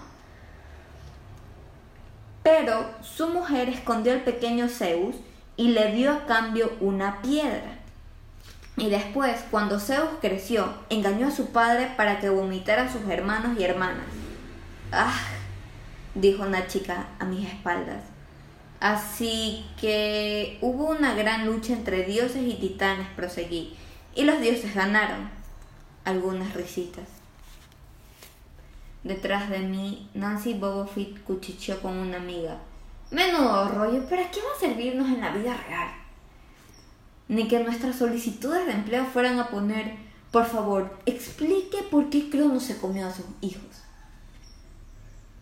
Pero 2.43 2.89
su 3.03 3.29
mujer 3.29 3.69
escondió 3.69 4.13
al 4.13 4.23
pequeño 4.23 4.69
Zeus 4.69 5.17
y 5.57 5.69
le 5.69 5.93
dio 5.93 6.13
a 6.13 6.27
cambio 6.27 6.73
una 6.81 7.21
piedra. 7.21 7.78
Y 8.79 8.91
después, 8.91 9.45
cuando 9.51 9.81
Zeus 9.81 10.09
creció, 10.21 10.73
engañó 10.89 11.27
a 11.29 11.33
su 11.33 11.51
padre 11.51 11.93
para 11.97 12.21
que 12.21 12.31
vomitara 12.31 12.85
a 12.85 12.93
sus 12.93 13.09
hermanos 13.09 13.59
y 13.59 13.65
hermanas. 13.65 14.07
¡Ah! 14.93 15.19
dijo 16.15 16.45
una 16.45 16.67
chica 16.69 17.09
a 17.19 17.25
mis 17.25 17.49
espaldas. 17.49 18.05
Así 18.81 19.67
que 19.81 20.59
hubo 20.61 20.91
una 20.91 21.15
gran 21.15 21.47
lucha 21.47 21.73
entre 21.73 22.05
dioses 22.05 22.43
y 22.47 22.55
titanes, 22.55 23.09
proseguí, 23.17 23.77
y 24.15 24.25
los 24.25 24.41
dioses 24.41 24.75
ganaron. 24.75 25.29
Algunas 26.05 26.55
risitas. 26.55 27.05
Detrás 29.03 29.51
de 29.51 29.59
mí, 29.59 30.09
Nancy 30.15 30.55
Bobofit 30.55 31.23
cuchicheó 31.25 31.81
con 31.81 31.97
una 31.97 32.19
amiga. 32.19 32.59
Menudo 33.11 33.69
rollo, 33.69 34.09
¿para 34.09 34.31
qué 34.31 34.41
va 34.41 34.57
a 34.57 34.61
servirnos 34.61 35.09
en 35.09 35.21
la 35.21 35.31
vida 35.31 35.57
real? 35.67 36.08
Ni 37.29 37.47
que 37.47 37.61
nuestras 37.61 37.97
solicitudes 37.97 38.67
de 38.67 38.73
empleo 38.73 39.05
fueran 39.07 39.39
a 39.39 39.49
poner, 39.49 39.95
por 40.33 40.47
favor, 40.47 40.99
explique 41.07 41.79
por 41.91 42.11
qué 42.11 42.31
Cronos 42.31 42.65
se 42.65 42.79
comió 42.79 43.07
a 43.07 43.15
sus 43.15 43.27
hijos. 43.41 43.63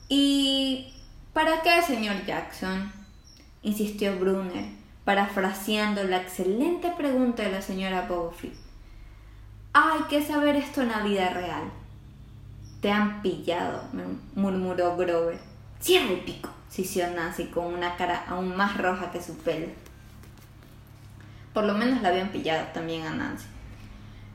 ¿Y 0.08 0.92
para 1.32 1.62
qué, 1.62 1.82
señor 1.82 2.24
Jackson? 2.24 2.92
insistió 3.62 4.18
Brunner, 4.18 4.66
parafraseando 5.04 6.04
la 6.04 6.18
excelente 6.18 6.92
pregunta 6.96 7.42
de 7.42 7.52
la 7.52 7.62
señora 7.62 8.06
Bobofit. 8.08 8.54
Hay 9.72 10.02
que 10.08 10.24
saber 10.24 10.56
esto 10.56 10.82
en 10.82 10.88
la 10.88 11.00
vida 11.00 11.28
real. 11.30 11.70
Te 12.80 12.90
han 12.90 13.20
pillado, 13.22 13.82
murmuró 14.34 14.96
Grover. 14.96 15.38
Cierra 15.80 16.12
el 16.12 16.20
pico, 16.20 16.48
sisió 16.68 17.10
Nancy 17.10 17.46
con 17.46 17.66
una 17.66 17.96
cara 17.96 18.24
aún 18.28 18.56
más 18.56 18.78
roja 18.78 19.10
que 19.10 19.22
su 19.22 19.36
pelo. 19.36 19.66
Por 21.56 21.64
lo 21.64 21.72
menos 21.72 22.02
la 22.02 22.10
habían 22.10 22.28
pillado 22.32 22.66
también 22.74 23.06
a 23.06 23.14
Nancy. 23.14 23.46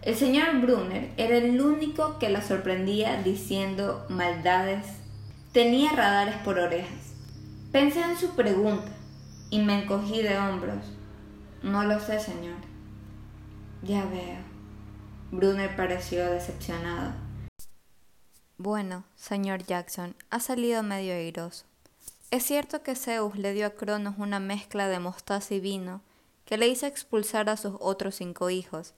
El 0.01 0.15
señor 0.15 0.59
Brunner 0.59 1.11
era 1.17 1.37
el 1.37 1.61
único 1.61 2.17
que 2.17 2.29
la 2.29 2.41
sorprendía 2.41 3.21
diciendo 3.21 4.07
maldades. 4.09 4.87
Tenía 5.51 5.91
radares 5.91 6.37
por 6.37 6.57
orejas. 6.57 7.13
Pensé 7.71 8.01
en 8.01 8.17
su 8.17 8.35
pregunta 8.35 8.91
y 9.51 9.59
me 9.59 9.83
encogí 9.83 10.23
de 10.23 10.35
hombros. 10.35 10.83
No 11.61 11.83
lo 11.83 11.99
sé, 11.99 12.19
señor. 12.19 12.57
Ya 13.83 14.03
veo. 14.05 14.39
Brunner 15.29 15.75
pareció 15.75 16.25
decepcionado. 16.25 17.13
Bueno, 18.57 19.03
señor 19.15 19.63
Jackson, 19.63 20.15
ha 20.31 20.39
salido 20.39 20.81
medio 20.81 21.13
airoso. 21.13 21.65
Es 22.31 22.41
cierto 22.45 22.81
que 22.81 22.95
Zeus 22.95 23.37
le 23.37 23.53
dio 23.53 23.67
a 23.67 23.75
Cronos 23.75 24.15
una 24.17 24.39
mezcla 24.39 24.87
de 24.87 24.97
mostaza 24.97 25.53
y 25.53 25.59
vino 25.59 26.01
que 26.51 26.57
le 26.57 26.67
hizo 26.67 26.85
expulsar 26.85 27.49
a 27.49 27.55
sus 27.55 27.75
otros 27.79 28.15
cinco 28.15 28.49
hijos, 28.49 28.93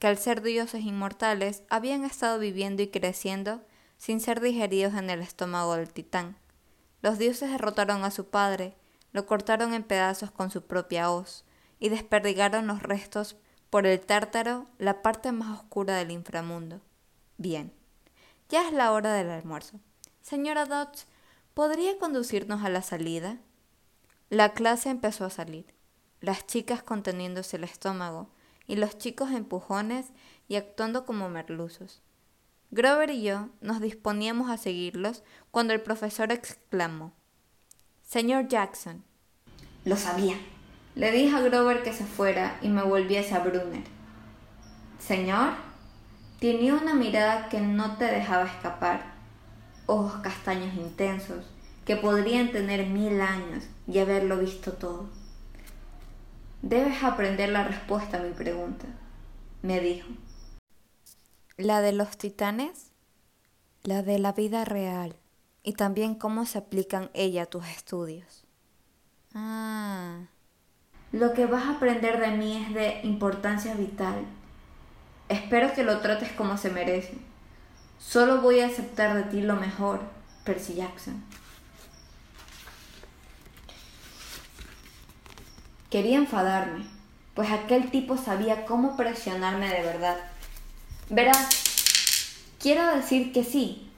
que 0.00 0.08
al 0.08 0.18
ser 0.18 0.42
dioses 0.42 0.82
inmortales 0.82 1.62
habían 1.70 2.04
estado 2.04 2.40
viviendo 2.40 2.82
y 2.82 2.88
creciendo 2.88 3.62
sin 3.96 4.18
ser 4.18 4.40
digeridos 4.40 4.94
en 4.94 5.08
el 5.08 5.20
estómago 5.20 5.76
del 5.76 5.92
titán. 5.92 6.36
Los 7.00 7.16
dioses 7.16 7.48
derrotaron 7.48 8.02
a 8.02 8.10
su 8.10 8.28
padre, 8.28 8.74
lo 9.12 9.24
cortaron 9.24 9.72
en 9.72 9.84
pedazos 9.84 10.32
con 10.32 10.50
su 10.50 10.62
propia 10.66 11.12
hoz 11.12 11.44
y 11.78 11.90
desperdigaron 11.90 12.66
los 12.66 12.82
restos 12.82 13.36
por 13.70 13.86
el 13.86 14.00
tártaro, 14.00 14.66
la 14.78 15.00
parte 15.00 15.30
más 15.30 15.60
oscura 15.60 15.94
del 15.94 16.10
inframundo. 16.10 16.80
Bien, 17.38 17.72
ya 18.48 18.66
es 18.66 18.72
la 18.72 18.90
hora 18.90 19.14
del 19.14 19.30
almuerzo. 19.30 19.78
Señora 20.22 20.66
Dodge, 20.66 21.06
¿podría 21.54 21.96
conducirnos 22.00 22.64
a 22.64 22.68
la 22.68 22.82
salida? 22.82 23.38
La 24.28 24.54
clase 24.54 24.90
empezó 24.90 25.24
a 25.24 25.30
salir, 25.30 25.72
las 26.20 26.46
chicas 26.46 26.82
conteniéndose 26.82 27.56
el 27.56 27.64
estómago 27.64 28.28
y 28.66 28.76
los 28.76 28.98
chicos 28.98 29.30
empujones 29.30 30.06
y 30.48 30.56
actuando 30.56 31.04
como 31.04 31.28
merluzos. 31.28 32.02
Grover 32.70 33.10
y 33.10 33.22
yo 33.22 33.48
nos 33.60 33.80
disponíamos 33.80 34.50
a 34.50 34.56
seguirlos 34.56 35.22
cuando 35.50 35.72
el 35.72 35.80
profesor 35.80 36.30
exclamó 36.30 37.12
Señor 38.02 38.48
Jackson. 38.48 39.04
Lo 39.84 39.96
sabía. 39.96 40.36
Le 40.94 41.10
dije 41.12 41.34
a 41.34 41.40
Grover 41.40 41.82
que 41.82 41.92
se 41.92 42.04
fuera 42.04 42.58
y 42.62 42.68
me 42.68 42.82
volviese 42.82 43.34
a 43.34 43.40
Brunner. 43.40 43.84
Señor, 44.98 45.54
Tenía 46.40 46.72
una 46.72 46.94
mirada 46.94 47.50
que 47.50 47.60
no 47.60 47.98
te 47.98 48.06
dejaba 48.06 48.46
escapar, 48.46 49.12
ojos 49.84 50.22
castaños 50.22 50.74
intensos, 50.74 51.44
que 51.84 51.96
podrían 51.96 52.50
tener 52.50 52.86
mil 52.86 53.20
años 53.20 53.64
y 53.86 53.98
haberlo 53.98 54.38
visto 54.38 54.72
todo. 54.72 55.10
Debes 56.62 57.02
aprender 57.02 57.48
la 57.48 57.64
respuesta 57.64 58.18
a 58.18 58.20
mi 58.20 58.30
pregunta, 58.30 58.86
me 59.62 59.80
dijo. 59.80 60.08
¿La 61.56 61.80
de 61.80 61.92
los 61.92 62.16
titanes? 62.16 62.92
La 63.82 64.02
de 64.02 64.18
la 64.18 64.32
vida 64.32 64.64
real 64.64 65.16
y 65.62 65.74
también 65.74 66.14
cómo 66.14 66.46
se 66.46 66.58
aplican 66.58 67.10
ella 67.14 67.42
a 67.42 67.46
tus 67.46 67.66
estudios. 67.68 68.44
Ah. 69.34 70.26
Lo 71.12 71.32
que 71.32 71.46
vas 71.46 71.64
a 71.64 71.76
aprender 71.76 72.20
de 72.20 72.36
mí 72.36 72.56
es 72.56 72.74
de 72.74 73.00
importancia 73.02 73.74
vital 73.74 74.26
Espero 75.30 75.72
que 75.72 75.84
lo 75.84 76.00
trates 76.00 76.32
como 76.32 76.56
se 76.56 76.70
merece. 76.70 77.14
Solo 78.00 78.40
voy 78.40 78.58
a 78.58 78.66
aceptar 78.66 79.14
de 79.14 79.22
ti 79.22 79.40
lo 79.42 79.54
mejor, 79.54 80.00
Percy 80.42 80.74
Jackson. 80.74 81.22
Quería 85.90 86.18
enfadarme, 86.18 86.84
pues 87.34 87.50
aquel 87.50 87.90
tipo 87.90 88.16
sabía 88.16 88.64
cómo 88.64 88.96
presionarme 88.96 89.68
de 89.68 89.82
verdad. 89.82 90.16
Verás, 91.08 91.48
quiero 92.60 92.86
decir 92.94 93.32
que 93.32 93.42
sí, 93.42 93.90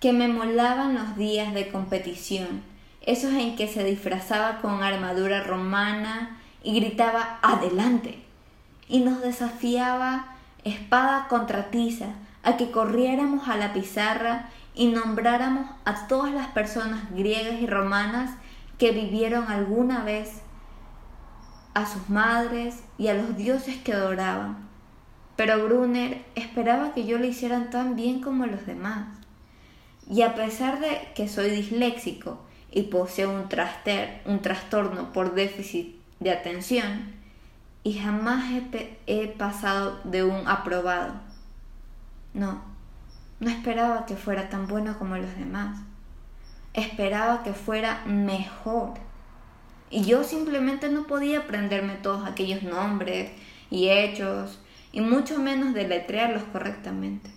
que 0.00 0.14
me 0.14 0.28
molaban 0.28 0.94
los 0.94 1.14
días 1.18 1.52
de 1.52 1.68
competición, 1.68 2.62
esos 3.02 3.34
en 3.34 3.54
que 3.54 3.68
se 3.68 3.84
disfrazaba 3.84 4.62
con 4.62 4.82
armadura 4.82 5.42
romana 5.42 6.40
y 6.62 6.80
gritaba 6.80 7.38
adelante, 7.42 8.18
y 8.88 9.00
nos 9.00 9.20
desafiaba 9.20 10.36
espada 10.64 11.28
contra 11.28 11.70
tiza, 11.70 12.06
a 12.44 12.56
que 12.56 12.70
corriéramos 12.70 13.46
a 13.48 13.56
la 13.56 13.74
pizarra 13.74 14.48
y 14.74 14.86
nombráramos 14.86 15.68
a 15.84 16.06
todas 16.06 16.32
las 16.32 16.46
personas 16.48 17.10
griegas 17.10 17.60
y 17.60 17.66
romanas 17.66 18.30
que 18.78 18.92
vivieron 18.92 19.48
alguna 19.48 20.02
vez, 20.02 20.40
a 21.76 21.84
sus 21.84 22.08
madres 22.08 22.82
y 22.96 23.08
a 23.08 23.14
los 23.14 23.36
dioses 23.36 23.76
que 23.76 23.92
adoraban. 23.92 24.66
Pero 25.36 25.62
Brunner 25.62 26.24
esperaba 26.34 26.94
que 26.94 27.04
yo 27.04 27.18
lo 27.18 27.26
hicieran 27.26 27.68
tan 27.68 27.96
bien 27.96 28.22
como 28.22 28.46
los 28.46 28.64
demás. 28.64 29.08
Y 30.08 30.22
a 30.22 30.34
pesar 30.34 30.80
de 30.80 31.08
que 31.14 31.28
soy 31.28 31.50
disléxico 31.50 32.40
y 32.72 32.84
poseo 32.84 33.30
un, 33.30 33.46
un 34.24 34.40
trastorno 34.40 35.12
por 35.12 35.34
déficit 35.34 35.96
de 36.18 36.30
atención, 36.30 37.14
y 37.82 37.98
jamás 37.98 38.46
he, 39.06 39.28
pasado 39.28 40.00
de 40.04 40.24
un 40.24 40.48
aprobado. 40.48 41.12
No, 42.32 42.62
no 43.38 43.50
esperaba 43.50 44.06
que 44.06 44.16
fuera 44.16 44.48
tan 44.48 44.66
bueno 44.66 44.98
como 44.98 45.18
los 45.18 45.36
demás. 45.36 45.78
Esperaba 46.72 47.42
que 47.42 47.52
fuera 47.52 48.02
mejor. 48.06 48.94
Y 49.90 50.04
yo 50.04 50.24
simplemente 50.24 50.88
no 50.88 51.06
podía 51.06 51.40
aprenderme 51.40 51.94
todos 51.94 52.26
aquellos 52.26 52.62
nombres 52.62 53.30
y 53.70 53.88
hechos, 53.88 54.58
y 54.92 55.00
mucho 55.00 55.38
menos 55.38 55.74
deletrearlos 55.74 56.42
correctamente. 56.44 57.30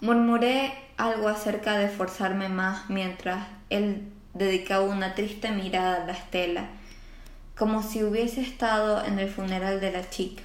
Murmuré 0.00 0.72
algo 0.96 1.28
acerca 1.28 1.76
de 1.78 1.86
esforzarme 1.86 2.48
más 2.48 2.88
mientras 2.90 3.46
él 3.70 4.12
dedicaba 4.34 4.84
una 4.84 5.14
triste 5.14 5.50
mirada 5.50 6.02
a 6.02 6.06
la 6.06 6.12
estela 6.12 6.68
como 7.56 7.82
si 7.84 8.02
hubiese 8.02 8.40
estado 8.40 9.04
en 9.04 9.18
el 9.18 9.28
funeral 9.28 9.80
de 9.80 9.92
la 9.92 10.10
chica. 10.10 10.42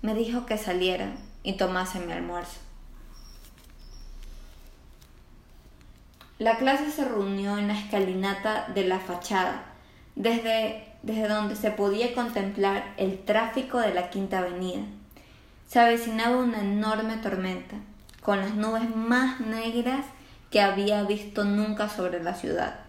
me 0.00 0.14
dijo 0.14 0.46
que 0.46 0.56
saliera 0.56 1.12
y 1.42 1.54
tomase 1.54 1.98
mi 1.98 2.12
almuerzo. 2.12 2.58
La 6.40 6.56
clase 6.56 6.90
se 6.90 7.04
reunió 7.04 7.58
en 7.58 7.68
la 7.68 7.78
escalinata 7.78 8.68
de 8.74 8.84
la 8.84 8.98
fachada, 8.98 9.62
desde, 10.16 10.86
desde 11.02 11.28
donde 11.28 11.54
se 11.54 11.70
podía 11.70 12.14
contemplar 12.14 12.94
el 12.96 13.18
tráfico 13.18 13.78
de 13.78 13.92
la 13.92 14.08
Quinta 14.08 14.38
Avenida. 14.38 14.80
Se 15.68 15.80
avecinaba 15.80 16.38
una 16.38 16.62
enorme 16.62 17.18
tormenta, 17.18 17.76
con 18.22 18.40
las 18.40 18.54
nubes 18.54 18.88
más 18.96 19.40
negras 19.40 20.06
que 20.50 20.62
había 20.62 21.02
visto 21.02 21.44
nunca 21.44 21.90
sobre 21.90 22.22
la 22.22 22.34
ciudad. 22.34 22.80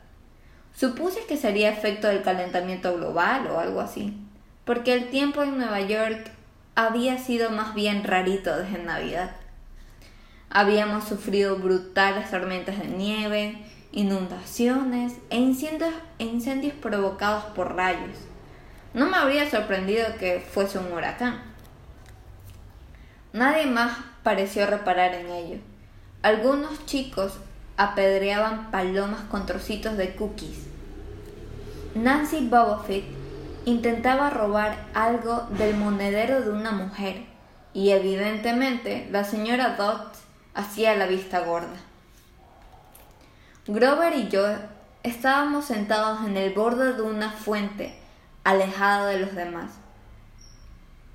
Supuse 0.74 1.26
que 1.28 1.36
sería 1.36 1.72
efecto 1.72 2.08
del 2.08 2.24
calentamiento 2.24 2.96
global 2.96 3.48
o 3.48 3.60
algo 3.60 3.82
así, 3.82 4.16
porque 4.64 4.94
el 4.94 5.10
tiempo 5.10 5.44
en 5.44 5.58
Nueva 5.58 5.82
York 5.82 6.32
había 6.76 7.18
sido 7.18 7.50
más 7.50 7.76
bien 7.76 8.06
rarito 8.06 8.56
desde 8.56 8.82
Navidad. 8.82 9.41
Habíamos 10.54 11.06
sufrido 11.06 11.56
brutales 11.56 12.30
tormentas 12.30 12.78
de 12.78 12.90
nieve, 12.90 13.56
inundaciones 13.94 15.14
e 15.30 15.38
incendios, 15.38 16.74
provocados 16.82 17.46
por 17.56 17.74
rayos. 17.76 18.18
No 18.94 19.10
me 19.10 19.16
habría 19.16 19.50
sorprendido 19.50 20.06
que 20.20 20.42
fuese 20.42 20.78
un 20.78 20.92
huracán. 20.92 21.42
Nadie 23.32 23.66
más 23.66 23.98
pareció 24.24 24.68
reparar 24.68 25.14
en 25.14 25.32
ello. 25.32 25.58
Algunos 26.22 26.86
chicos 26.86 27.38
apedreaban 27.78 28.72
palomas 28.72 29.22
con 29.32 29.46
trocitos 29.46 29.96
de 29.96 30.16
cookies. 30.16 30.68
Nancy 31.96 32.46
Bobofit 32.50 33.06
intentaba 33.64 34.30
robar 34.30 34.86
algo 34.94 35.48
del 35.58 35.78
monedero 35.78 36.42
de 36.42 36.50
una 36.50 36.72
mujer 36.72 37.24
y 37.74 37.92
evidentemente 37.92 39.08
la 39.12 39.24
señora 39.24 39.76
Dot 39.78 40.11
hacía 40.54 40.96
la 40.96 41.08
vista 41.08 41.40
gorda. 41.42 41.78
Grover 43.68 44.16
y 44.16 44.28
yo 44.30 44.46
estábamos 45.04 45.66
sentados 45.66 46.26
en 46.26 46.38
el 46.38 46.54
borde 46.54 46.94
de 46.94 47.02
una 47.02 47.32
fuente, 47.32 47.96
alejado 48.44 49.08
de 49.08 49.20
los 49.20 49.36
demás. 49.36 49.72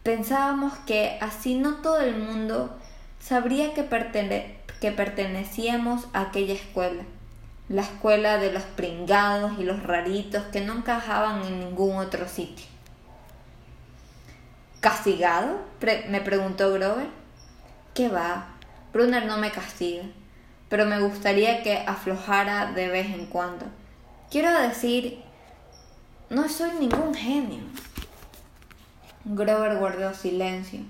Pensábamos 0.03 0.73
que 0.87 1.19
así 1.21 1.57
no 1.57 1.77
todo 1.77 2.01
el 2.01 2.17
mundo 2.17 2.77
sabría 3.19 3.75
que, 3.75 3.87
que 4.81 4.93
pertenecíamos 4.93 6.07
a 6.13 6.23
aquella 6.23 6.55
escuela, 6.55 7.03
la 7.69 7.83
escuela 7.83 8.39
de 8.39 8.53
los 8.53 8.63
pringados 8.63 9.59
y 9.59 9.65
los 9.65 9.83
raritos 9.83 10.45
que 10.53 10.61
no 10.61 10.75
encajaban 10.75 11.45
en 11.45 11.59
ningún 11.61 11.97
otro 11.97 12.29
sitio. 12.29 12.67
¿Castigado? 14.81 15.59
me 16.09 16.21
preguntó 16.21 16.73
Grover. 16.73 17.09
¿Qué 17.93 18.09
va? 18.09 18.56
Brunner 18.93 19.27
no 19.27 19.39
me 19.39 19.51
castiga, 19.51 20.05
pero 20.69 20.87
me 20.87 21.01
gustaría 21.01 21.63
que 21.63 21.79
aflojara 21.79 22.73
de 22.73 22.89
vez 22.89 23.07
en 23.07 23.27
cuando. 23.27 23.67
Quiero 24.31 24.53
decir, 24.61 25.23
no 26.31 26.49
soy 26.49 26.71
ningún 26.79 27.15
genio. 27.15 27.61
Grover 29.25 29.79
guardó 29.79 30.15
silencio. 30.15 30.81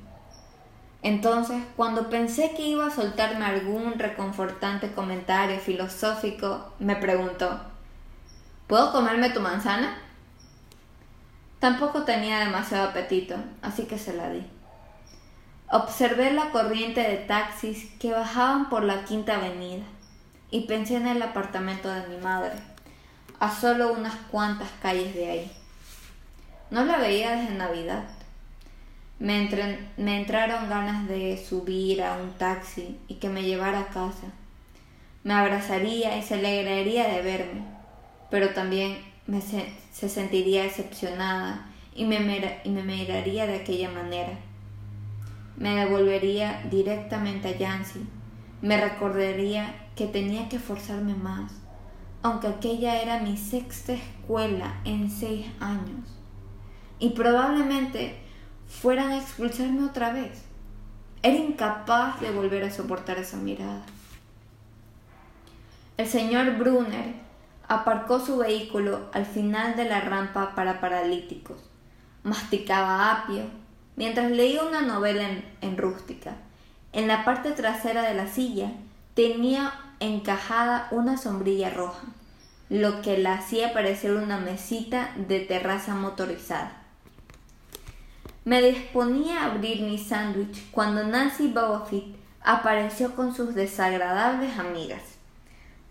Entonces, 1.03 1.63
cuando 1.77 2.11
pensé 2.11 2.53
que 2.57 2.67
iba 2.67 2.87
a 2.87 2.91
soltarme 2.91 3.45
algún 3.45 3.99
reconfortante 3.99 4.93
comentario 4.93 5.59
filosófico, 5.59 6.73
me 6.79 6.97
preguntó, 6.97 7.61
¿Puedo 8.67 8.91
comerme 8.91 9.31
tu 9.31 9.41
manzana? 9.41 9.97
Tampoco 11.61 12.03
tenía 12.03 12.41
demasiado 12.41 12.89
apetito, 12.89 13.37
así 13.63 13.85
que 13.85 13.97
se 13.97 14.13
la 14.15 14.29
di. 14.29 14.45
Observé 15.69 16.31
la 16.31 16.51
corriente 16.51 17.01
de 17.01 17.17
taxis 17.17 17.91
que 17.99 18.13
bajaban 18.13 18.69
por 18.69 18.85
la 18.85 19.05
quinta 19.05 19.35
avenida 19.35 19.83
y 20.49 20.61
pensé 20.61 20.95
en 20.95 21.09
el 21.09 21.21
apartamento 21.21 21.89
de 21.91 22.07
mi 22.07 22.19
madre, 22.19 22.53
a 23.41 23.53
solo 23.53 23.93
unas 23.93 24.15
cuantas 24.31 24.69
calles 24.81 25.13
de 25.13 25.29
ahí. 25.29 25.53
No 26.71 26.85
la 26.85 26.99
veía 26.99 27.35
desde 27.35 27.57
Navidad. 27.57 28.05
Me, 29.19 29.51
me 29.97 30.21
entraron 30.21 30.69
ganas 30.69 31.09
de 31.09 31.37
subir 31.37 32.01
a 32.01 32.17
un 32.17 32.35
taxi 32.35 33.01
y 33.09 33.15
que 33.15 33.29
me 33.29 33.43
llevara 33.43 33.81
a 33.81 33.89
casa. 33.89 34.29
Me 35.25 35.35
abrazaría 35.35 36.17
y 36.17 36.23
se 36.23 36.35
alegraría 36.35 37.09
de 37.09 37.23
verme, 37.23 37.63
pero 38.31 38.51
también 38.51 38.99
me 39.27 39.41
se, 39.41 40.09
sentiría 40.09 40.63
decepcionada 40.63 41.67
y 41.93 42.05
me, 42.05 42.61
y 42.63 42.69
me 42.69 42.85
miraría 42.85 43.49
de 43.49 43.57
aquella 43.57 43.91
manera 43.91 44.39
me 45.57 45.75
devolvería 45.75 46.63
directamente 46.71 47.49
a 47.49 47.57
Yancy. 47.57 48.07
Me 48.63 48.81
recordaría 48.81 49.89
que 49.95 50.07
tenía 50.07 50.49
que 50.49 50.59
forzarme 50.59 51.15
más, 51.15 51.53
aunque 52.23 52.49
aquella 52.49 53.01
era 53.01 53.21
mi 53.21 53.37
sexta 53.37 53.95
escuela 53.95 54.81
en 54.85 55.11
seis 55.11 55.47
años. 55.61 56.09
Y 56.99 57.11
probablemente 57.11 58.19
fueran 58.67 59.11
a 59.11 59.19
expulsarme 59.19 59.85
otra 59.85 60.13
vez. 60.13 60.43
Era 61.23 61.37
incapaz 61.37 62.21
de 62.21 62.31
volver 62.31 62.65
a 62.65 62.71
soportar 62.71 63.19
esa 63.19 63.37
mirada. 63.37 63.85
El 65.97 66.07
señor 66.07 66.59
Brunner 66.59 67.15
aparcó 67.69 68.21
su 68.21 68.39
vehículo 68.39 69.09
al 69.13 69.25
final 69.25 69.77
de 69.77 69.87
la 69.87 70.01
rampa 70.01 70.55
para 70.55 70.81
paralíticos. 70.81 71.71
Masticaba 72.23 73.13
apio 73.13 73.45
mientras 73.97 74.31
leía 74.31 74.63
una 74.63 74.83
novela 74.83 75.27
en, 75.61 75.77
rústica. 75.77 76.37
En 76.93 77.09
la 77.09 77.25
parte 77.25 77.53
trasera 77.53 78.03
de 78.03 78.15
la 78.15 78.29
silla 78.29 78.71
tenía 79.15 79.73
encajada 80.01 80.89
una 80.91 81.17
sombrilla 81.17 81.71
roja, 81.71 82.05
lo 82.69 83.03
que 83.03 83.19
la 83.19 83.35
hacía 83.35 83.73
parecer 83.73 84.13
una 84.13 84.39
mesita 84.39 85.11
de 85.17 85.41
terraza 85.41 85.95
motorizada. 85.95 86.83
Me 88.45 88.63
disponía 88.63 89.41
a 89.41 89.47
abrir 89.47 89.83
mi 89.83 89.99
sándwich 89.99 90.71
cuando 90.71 91.03
Nancy 91.03 91.49
Bobofit 91.49 92.15
apareció 92.43 93.17
con 93.17 93.35
sus 93.35 93.55
desagradables 93.55 94.57
amigas. 94.59 95.03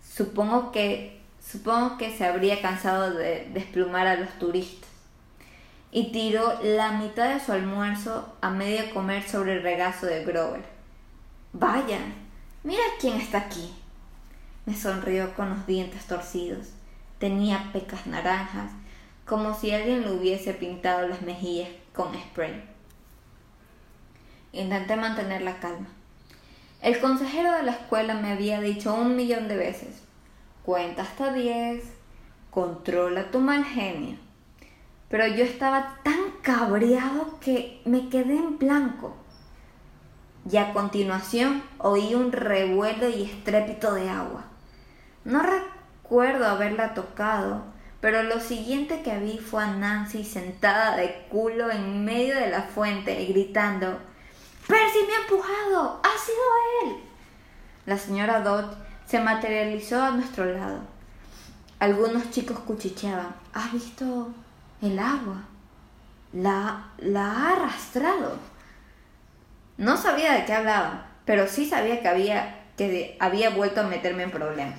Supongo 0.02 0.72
que, 0.72 1.20
supongo 1.44 1.98
que 1.98 2.16
se 2.16 2.24
habría 2.24 2.62
cansado 2.62 3.12
de 3.12 3.50
desplumar 3.52 4.06
a 4.06 4.16
los 4.16 4.30
turistas 4.38 4.85
y 5.92 6.12
tiró 6.12 6.58
la 6.62 6.92
mitad 6.92 7.32
de 7.32 7.40
su 7.40 7.52
almuerzo 7.52 8.36
a 8.40 8.50
medio 8.50 8.92
comer 8.92 9.28
sobre 9.28 9.54
el 9.54 9.62
regazo 9.62 10.06
de 10.06 10.24
Grover. 10.24 10.64
Vaya, 11.52 12.00
mira 12.64 12.82
quién 13.00 13.20
está 13.20 13.38
aquí. 13.38 13.74
Me 14.66 14.74
sonrió 14.74 15.34
con 15.34 15.50
los 15.50 15.66
dientes 15.66 16.06
torcidos. 16.06 16.68
Tenía 17.18 17.70
pecas 17.72 18.06
naranjas, 18.06 18.72
como 19.24 19.54
si 19.54 19.70
alguien 19.72 20.02
le 20.02 20.12
hubiese 20.12 20.52
pintado 20.54 21.08
las 21.08 21.22
mejillas 21.22 21.70
con 21.94 22.14
spray. 22.14 22.62
Intenté 24.52 24.96
mantener 24.96 25.42
la 25.42 25.58
calma. 25.58 25.86
El 26.82 27.00
consejero 27.00 27.52
de 27.52 27.62
la 27.62 27.72
escuela 27.72 28.14
me 28.14 28.32
había 28.32 28.60
dicho 28.60 28.94
un 28.94 29.16
millón 29.16 29.48
de 29.48 29.56
veces, 29.56 30.02
cuenta 30.62 31.02
hasta 31.02 31.32
diez, 31.32 31.84
controla 32.50 33.30
tu 33.30 33.40
mal 33.40 33.64
genio. 33.64 34.18
Pero 35.08 35.26
yo 35.26 35.44
estaba 35.44 35.98
tan 36.02 36.32
cabreado 36.42 37.38
que 37.40 37.80
me 37.84 38.08
quedé 38.08 38.36
en 38.36 38.58
blanco. 38.58 39.16
Y 40.50 40.56
a 40.58 40.72
continuación 40.72 41.62
oí 41.78 42.14
un 42.14 42.32
revuelo 42.32 43.08
y 43.08 43.24
estrépito 43.24 43.94
de 43.94 44.08
agua. 44.08 44.44
No 45.24 45.42
recuerdo 45.42 46.46
haberla 46.46 46.94
tocado, 46.94 47.64
pero 48.00 48.22
lo 48.22 48.40
siguiente 48.40 49.02
que 49.02 49.18
vi 49.18 49.38
fue 49.38 49.64
a 49.64 49.72
Nancy 49.72 50.24
sentada 50.24 50.96
de 50.96 51.26
culo 51.28 51.70
en 51.70 52.04
medio 52.04 52.36
de 52.36 52.50
la 52.50 52.62
fuente, 52.62 53.24
gritando 53.26 53.98
Percy 54.66 54.98
me 55.06 55.14
ha 55.14 55.20
empujado. 55.22 56.00
Ha 56.02 56.18
sido 56.18 56.38
él. 56.84 56.96
La 57.86 57.98
señora 57.98 58.40
Dot 58.40 58.76
se 59.06 59.20
materializó 59.20 60.02
a 60.02 60.10
nuestro 60.10 60.44
lado. 60.44 60.80
Algunos 61.78 62.30
chicos 62.30 62.58
cuchicheaban. 62.60 63.34
¿Has 63.52 63.72
visto 63.72 64.32
el 64.86 64.98
agua. 64.98 65.44
La, 66.32 66.90
la 66.98 67.30
ha 67.30 67.52
arrastrado. 67.52 68.38
No 69.78 69.96
sabía 69.96 70.32
de 70.32 70.44
qué 70.44 70.52
hablaba, 70.52 71.06
pero 71.24 71.46
sí 71.46 71.66
sabía 71.66 72.00
que 72.00 72.08
había, 72.08 72.64
que 72.76 73.16
había 73.20 73.50
vuelto 73.50 73.80
a 73.80 73.84
meterme 73.84 74.24
en 74.24 74.30
problemas. 74.30 74.78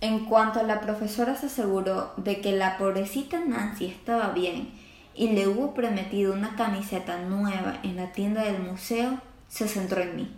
En 0.00 0.24
cuanto 0.24 0.62
la 0.62 0.80
profesora 0.80 1.36
se 1.36 1.46
aseguró 1.46 2.14
de 2.16 2.40
que 2.40 2.52
la 2.52 2.78
pobrecita 2.78 3.40
Nancy 3.40 3.86
estaba 3.86 4.30
bien 4.30 4.72
y 5.14 5.28
le 5.30 5.46
hubo 5.46 5.74
prometido 5.74 6.32
una 6.32 6.56
camiseta 6.56 7.18
nueva 7.18 7.78
en 7.82 7.96
la 7.96 8.12
tienda 8.12 8.42
del 8.42 8.62
museo, 8.62 9.20
se 9.48 9.68
centró 9.68 10.00
en 10.00 10.16
mí. 10.16 10.34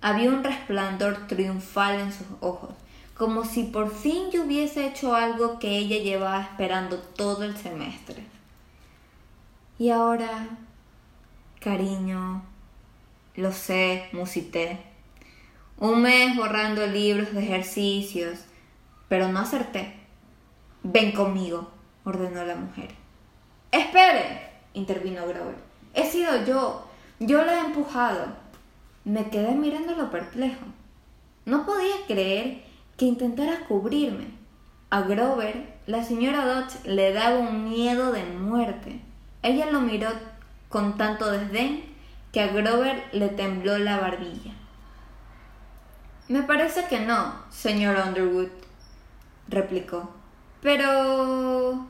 Había 0.00 0.28
un 0.28 0.44
resplandor 0.44 1.26
triunfal 1.26 1.98
en 1.98 2.12
sus 2.12 2.26
ojos 2.40 2.70
como 3.16 3.44
si 3.44 3.64
por 3.64 3.90
fin 3.90 4.30
yo 4.30 4.44
hubiese 4.44 4.86
hecho 4.86 5.14
algo 5.14 5.58
que 5.58 5.78
ella 5.78 5.98
llevaba 5.98 6.42
esperando 6.42 6.98
todo 6.98 7.44
el 7.44 7.56
semestre. 7.56 8.24
Y 9.78 9.90
ahora, 9.90 10.48
cariño, 11.60 12.42
lo 13.34 13.52
sé, 13.52 14.08
musité. 14.12 14.78
Un 15.78 16.02
mes 16.02 16.36
borrando 16.36 16.86
libros 16.86 17.32
de 17.32 17.42
ejercicios, 17.42 18.40
pero 19.08 19.28
no 19.28 19.40
acerté. 19.40 19.94
Ven 20.82 21.12
conmigo, 21.12 21.70
ordenó 22.04 22.44
la 22.44 22.54
mujer. 22.54 22.94
Espere, 23.72 24.50
intervino 24.74 25.26
Grover. 25.26 25.56
He 25.94 26.10
sido 26.10 26.44
yo. 26.44 26.86
Yo 27.18 27.44
la 27.44 27.54
he 27.54 27.66
empujado. 27.66 28.26
Me 29.04 29.30
quedé 29.30 29.52
mirándolo 29.52 30.10
perplejo. 30.10 30.66
No 31.46 31.64
podía 31.64 31.94
creer 32.06 32.65
que 32.96 33.04
intentara 33.04 33.66
cubrirme. 33.66 34.28
A 34.90 35.02
Grover, 35.02 35.78
la 35.86 36.04
señora 36.04 36.44
Dodge 36.44 36.84
le 36.84 37.12
daba 37.12 37.38
un 37.38 37.68
miedo 37.68 38.12
de 38.12 38.24
muerte. 38.24 39.00
Ella 39.42 39.70
lo 39.70 39.80
miró 39.80 40.08
con 40.68 40.96
tanto 40.96 41.30
desdén 41.30 41.84
que 42.32 42.40
a 42.40 42.48
Grover 42.48 43.04
le 43.12 43.28
tembló 43.28 43.78
la 43.78 43.98
barbilla. 43.98 44.52
Me 46.28 46.42
parece 46.42 46.86
que 46.86 47.00
no, 47.00 47.34
señor 47.50 47.96
Underwood, 48.04 48.50
replicó. 49.48 50.10
Pero... 50.60 51.86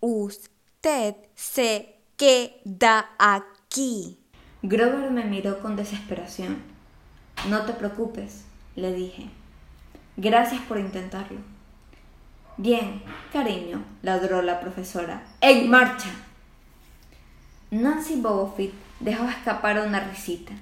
Usted 0.00 1.16
se 1.34 1.96
queda 2.16 3.10
aquí. 3.18 4.18
Grover 4.62 5.10
me 5.10 5.24
miró 5.24 5.60
con 5.60 5.76
desesperación. 5.76 6.62
No 7.48 7.64
te 7.64 7.72
preocupes, 7.72 8.44
le 8.76 8.92
dije. 8.92 9.30
Gracias 10.22 10.60
por 10.60 10.78
intentarlo. 10.78 11.38
Bien, 12.58 13.02
cariño, 13.32 13.82
ladró 14.02 14.42
la 14.42 14.60
profesora. 14.60 15.22
¡En 15.40 15.70
marcha! 15.70 16.10
Nancy 17.70 18.20
Bobofit 18.20 18.74
dejó 19.00 19.24
escapar 19.24 19.78
una 19.78 20.00
risita. 20.00 20.52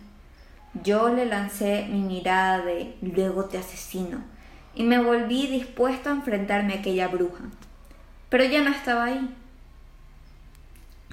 Yo 0.85 1.09
le 1.09 1.27
lancé 1.27 1.89
mi 1.91 2.03
mirada 2.03 2.61
de 2.61 2.95
luego 3.03 3.47
te 3.47 3.59
asesino 3.59 4.23
y 4.77 4.85
me 4.85 5.03
volví 5.03 5.49
dispuesto 5.49 6.09
a 6.09 6.13
enfrentarme 6.13 6.75
a 6.75 6.77
aquella 6.77 7.09
bruja. 7.09 7.43
Pero 8.29 8.45
ya 8.45 8.63
no 8.63 8.71
estaba 8.71 9.07
ahí. 9.07 9.35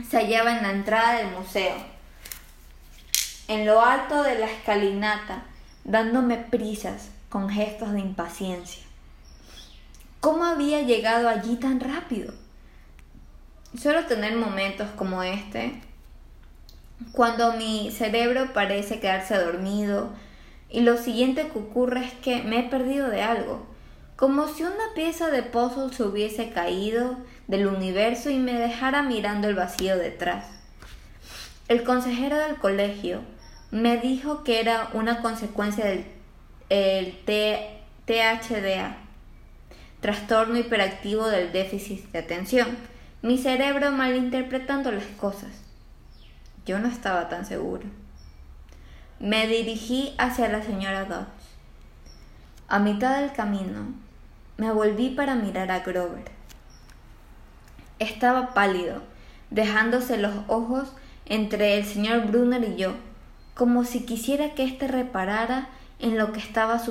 Se 0.08 0.17
hallaba 0.17 0.55
en 0.55 0.62
la 0.62 0.71
entrada 0.71 1.13
del 1.13 1.31
museo, 1.31 1.77
en 3.47 3.65
lo 3.65 3.84
alto 3.84 4.21
de 4.21 4.38
la 4.38 4.45
escalinata, 4.45 5.45
dándome 5.84 6.38
prisas 6.38 7.10
gestos 7.50 7.91
de 7.91 8.00
impaciencia. 8.00 8.84
¿Cómo 10.21 10.45
había 10.45 10.82
llegado 10.82 11.28
allí 11.28 11.58
tan 11.58 11.80
rápido? 11.80 12.34
Suelo 13.78 14.06
tener 14.06 14.36
momentos 14.38 14.88
como 14.95 15.21
este 15.21 15.82
cuando 17.12 17.54
mi 17.54 17.91
cerebro 17.91 18.54
parece 18.54 19.00
quedarse 19.00 19.36
dormido 19.38 20.10
y 20.69 20.80
lo 20.80 20.98
siguiente 20.98 21.50
que 21.52 21.60
ocurre 21.60 22.06
es 22.06 22.13
que 22.13 22.41
me 22.43 22.60
he 22.60 22.63
perdido 22.63 23.10
de 23.10 23.21
algo, 23.21 23.67
como 24.15 24.48
si 24.48 24.63
una 24.63 24.93
pieza 24.95 25.30
de 25.30 25.43
puzzle 25.43 25.93
se 25.93 26.04
hubiese 26.04 26.50
caído 26.52 27.17
del 27.48 27.67
universo 27.67 28.30
y 28.30 28.38
me 28.38 28.54
dejara 28.54 29.04
mirando 29.04 29.50
el 29.50 29.56
vacío 29.56 29.98
detrás. 29.98 30.45
El 31.67 31.84
consejero 31.84 32.38
del 32.38 32.56
colegio 32.56 33.21
me 33.71 33.98
dijo 33.98 34.43
que 34.43 34.62
era 34.62 34.89
una 34.93 35.21
consecuencia 35.21 35.86
del 35.86 36.14
el 36.69 37.17
THDA, 37.25 38.97
trastorno 40.01 40.58
hiperactivo 40.58 41.28
del 41.28 41.51
déficit 41.51 42.12
de 42.12 42.19
atención, 42.19 42.78
mi 43.21 43.38
cerebro 43.38 43.91
malinterpretando 43.91 44.91
las 44.91 45.06
cosas. 45.17 45.51
Yo 46.65 46.80
no 46.80 46.88
estaba 46.88 47.30
tan 47.30 47.45
seguro. 47.45 47.84
Me 49.19 49.47
dirigí 49.47 50.13
hacia 50.17 50.49
la 50.49 50.62
señora 50.62 51.06
Dodge. 51.06 51.28
A 52.67 52.80
mitad 52.80 53.21
del 53.21 53.32
camino, 53.32 53.93
me 54.58 54.71
volví 54.71 55.10
para 55.10 55.36
mirar 55.36 55.71
a 55.71 55.80
Grover. 55.80 56.32
Estaba 57.99 58.54
pálido, 58.54 59.04
dejándose 59.51 60.17
los 60.17 60.34
ojos 60.47 60.91
entre 61.25 61.78
el 61.78 61.86
señor 61.86 62.28
Brunner 62.28 62.63
y 62.63 62.75
yo, 62.75 62.93
como 63.54 63.86
si 63.86 64.06
quisiera 64.06 64.54
que 64.54 64.63
éste 64.65 64.88
reparara 64.88 65.69
en 65.99 66.17
lo 66.17 66.31
que 66.31 66.39
estaba, 66.39 66.81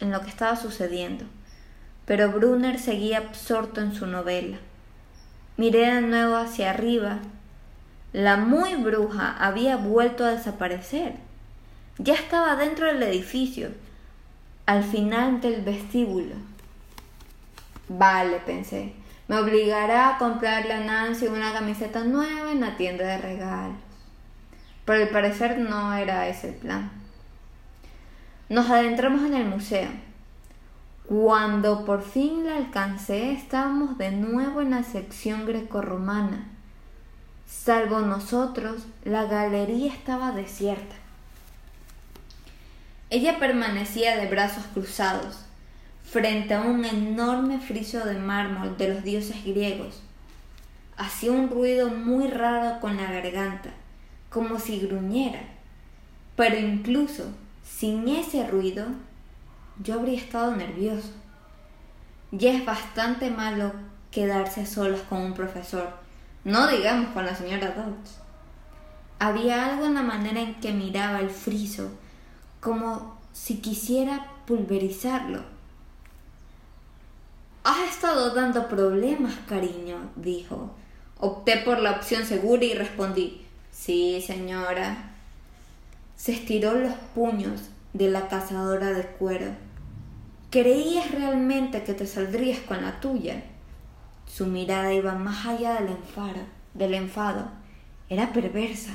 en 0.00 0.10
lo 0.10 0.20
que 0.20 0.28
estaba 0.30 0.56
sucediendo. 0.56 1.24
Pero 2.04 2.32
Brunner 2.32 2.78
seguía 2.78 3.18
absorto 3.18 3.80
en 3.80 3.94
su 3.94 4.06
novela. 4.06 4.58
Miré 5.56 5.94
de 5.94 6.00
nuevo 6.02 6.36
hacia 6.36 6.70
arriba 6.70 7.20
la 8.14 8.36
muy 8.36 8.76
bruja 8.76 9.34
había 9.40 9.76
vuelto 9.76 10.24
a 10.24 10.30
desaparecer. 10.30 11.14
Ya 11.98 12.14
estaba 12.14 12.54
dentro 12.54 12.86
del 12.86 13.02
edificio, 13.02 13.70
al 14.66 14.84
final 14.84 15.40
del 15.40 15.62
vestíbulo. 15.62 16.36
Vale, 17.88 18.38
pensé, 18.46 18.92
me 19.26 19.36
obligará 19.36 20.10
a 20.10 20.18
comprarle 20.18 20.74
a 20.74 20.80
Nancy 20.84 21.26
una 21.26 21.52
camiseta 21.52 22.04
nueva 22.04 22.52
en 22.52 22.60
la 22.60 22.76
tienda 22.76 23.04
de 23.04 23.18
regalos. 23.18 23.78
Pero 24.84 25.02
al 25.02 25.08
parecer 25.08 25.58
no 25.58 25.92
era 25.94 26.28
ese 26.28 26.50
el 26.50 26.54
plan. 26.54 26.92
Nos 28.48 28.70
adentramos 28.70 29.22
en 29.22 29.34
el 29.34 29.46
museo. 29.46 29.88
Cuando 31.06 31.84
por 31.84 32.02
fin 32.02 32.46
la 32.46 32.56
alcancé, 32.56 33.32
estábamos 33.32 33.98
de 33.98 34.10
nuevo 34.10 34.60
en 34.60 34.70
la 34.70 34.82
sección 34.82 35.46
grecorromana 35.46 36.54
Salvo 37.46 38.00
nosotros, 38.00 38.86
la 39.04 39.24
galería 39.24 39.92
estaba 39.92 40.32
desierta. 40.32 40.96
Ella 43.10 43.38
permanecía 43.38 44.16
de 44.18 44.26
brazos 44.26 44.64
cruzados, 44.74 45.44
frente 46.02 46.52
a 46.52 46.62
un 46.62 46.84
enorme 46.84 47.60
friso 47.60 48.04
de 48.04 48.18
mármol 48.18 48.76
de 48.76 48.88
los 48.88 49.04
dioses 49.04 49.44
griegos. 49.44 50.02
Hacía 50.96 51.32
un 51.32 51.48
ruido 51.48 51.88
muy 51.88 52.28
raro 52.28 52.80
con 52.80 52.96
la 52.96 53.10
garganta, 53.10 53.70
como 54.30 54.58
si 54.58 54.80
gruñera. 54.80 55.40
Pero 56.36 56.58
incluso 56.58 57.30
sin 57.78 58.08
ese 58.08 58.46
ruido, 58.46 58.86
yo 59.82 59.94
habría 59.94 60.18
estado 60.18 60.54
nervioso. 60.54 61.12
Ya 62.30 62.52
es 62.52 62.64
bastante 62.64 63.30
malo 63.30 63.72
quedarse 64.10 64.62
a 64.62 64.66
solas 64.66 65.00
con 65.02 65.20
un 65.20 65.34
profesor 65.34 66.04
no 66.44 66.68
digamos 66.68 67.08
con 67.14 67.24
la 67.24 67.34
señora 67.34 67.68
Dodds. 67.70 68.18
Había 69.18 69.64
algo 69.64 69.86
en 69.86 69.94
la 69.94 70.02
manera 70.02 70.40
en 70.40 70.54
que 70.56 70.72
miraba 70.72 71.20
el 71.20 71.30
friso, 71.30 71.90
como 72.60 73.18
si 73.32 73.58
quisiera 73.58 74.26
pulverizarlo. 74.46 75.42
Has 77.64 77.88
estado 77.88 78.34
dando 78.34 78.68
problemas, 78.68 79.34
cariño, 79.48 80.10
dijo. 80.16 80.70
Opté 81.18 81.58
por 81.58 81.78
la 81.78 81.92
opción 81.92 82.26
segura 82.26 82.64
y 82.64 82.74
respondí, 82.74 83.46
sí, 83.70 84.22
señora. 84.26 85.13
Se 86.16 86.32
estiró 86.32 86.74
los 86.74 86.94
puños 87.14 87.70
de 87.92 88.08
la 88.08 88.28
cazadora 88.28 88.92
de 88.92 89.04
cuero. 89.04 89.52
¿Creías 90.50 91.10
realmente 91.10 91.82
que 91.82 91.94
te 91.94 92.06
saldrías 92.06 92.60
con 92.60 92.82
la 92.82 93.00
tuya? 93.00 93.42
Su 94.26 94.46
mirada 94.46 94.92
iba 94.92 95.14
más 95.14 95.46
allá 95.46 95.74
del 95.74 95.88
enfado, 95.88 96.40
del 96.74 96.94
enfado. 96.94 97.50
Era 98.08 98.32
perversa. 98.32 98.92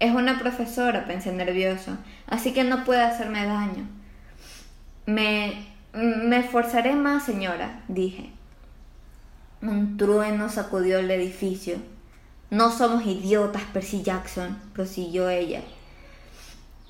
Es 0.00 0.14
una 0.14 0.38
profesora, 0.38 1.06
pensé 1.06 1.32
nervioso, 1.32 1.96
así 2.26 2.52
que 2.52 2.62
no 2.62 2.84
puede 2.84 3.02
hacerme 3.02 3.44
daño. 3.44 3.88
Me, 5.06 5.66
me 5.92 6.38
esforzaré 6.38 6.94
más, 6.94 7.24
señora, 7.24 7.82
dije. 7.88 8.30
Un 9.60 9.96
trueno 9.96 10.48
sacudió 10.48 11.00
el 11.00 11.10
edificio. 11.10 11.78
No 12.50 12.70
somos 12.70 13.04
idiotas, 13.06 13.62
Percy 13.72 14.02
Jackson, 14.02 14.56
prosiguió 14.72 15.28
ella. 15.28 15.62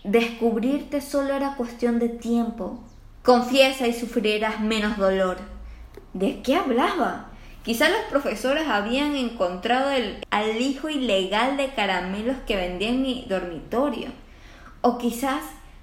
Descubrirte 0.09 1.03
solo 1.03 1.35
era 1.35 1.57
cuestión 1.57 1.99
de 1.99 2.09
tiempo. 2.09 2.81
Confiesa 3.23 3.87
y 3.87 3.92
sufrirás 3.92 4.59
menos 4.59 4.97
dolor. 4.97 5.37
¿De 6.14 6.40
qué 6.40 6.57
hablaba? 6.57 7.27
Quizás 7.62 7.90
los 7.90 8.01
profesores 8.09 8.66
habían 8.68 9.16
encontrado 9.16 9.90
el 9.90 10.25
alijo 10.31 10.88
ilegal 10.88 11.59
de 11.59 11.75
caramelos 11.75 12.38
que 12.47 12.57
vendía 12.57 12.88
en 12.88 13.03
mi 13.03 13.27
dormitorio. 13.29 14.09
O 14.81 14.97
quizás 14.97 15.42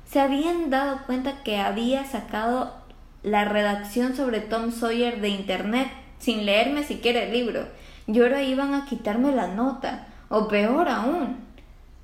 se 0.09 0.19
habían 0.19 0.71
dado 0.71 1.05
cuenta 1.05 1.43
que 1.43 1.57
había 1.57 2.03
sacado 2.05 2.73
la 3.21 3.45
redacción 3.45 4.15
sobre 4.15 4.39
Tom 4.39 4.71
Sawyer 4.71 5.21
de 5.21 5.29
internet 5.29 5.87
sin 6.17 6.47
leerme 6.47 6.83
siquiera 6.83 7.21
el 7.21 7.31
libro. 7.31 7.67
Y 8.07 8.19
ahora 8.19 8.41
iban 8.41 8.73
a 8.73 8.85
quitarme 8.85 9.31
la 9.31 9.49
nota. 9.49 10.07
O 10.29 10.47
peor 10.47 10.89
aún, 10.89 11.45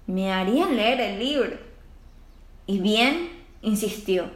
me 0.05 0.31
harían 0.31 0.75
leer 0.75 1.01
el 1.01 1.17
libro. 1.17 1.70
Y 2.65 2.79
bien, 2.79 3.29
insistió. 3.61 4.31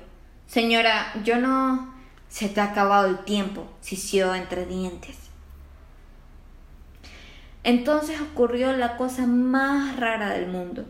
Señora, 0.47 1.13
yo 1.23 1.37
no... 1.37 1.93
Se 2.27 2.49
te 2.49 2.59
ha 2.59 2.65
acabado 2.65 3.07
el 3.07 3.19
tiempo, 3.19 3.65
sisió 3.79 4.35
entre 4.35 4.65
dientes. 4.65 5.15
Entonces 7.63 8.19
ocurrió 8.19 8.73
la 8.73 8.97
cosa 8.97 9.25
más 9.25 9.95
rara 9.97 10.29
del 10.29 10.47
mundo. 10.47 10.85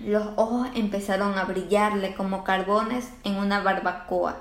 Los 0.00 0.26
ojos 0.36 0.68
empezaron 0.74 1.38
a 1.38 1.44
brillarle 1.44 2.14
como 2.14 2.44
carbones 2.44 3.10
en 3.24 3.36
una 3.36 3.60
barbacoa. 3.60 4.38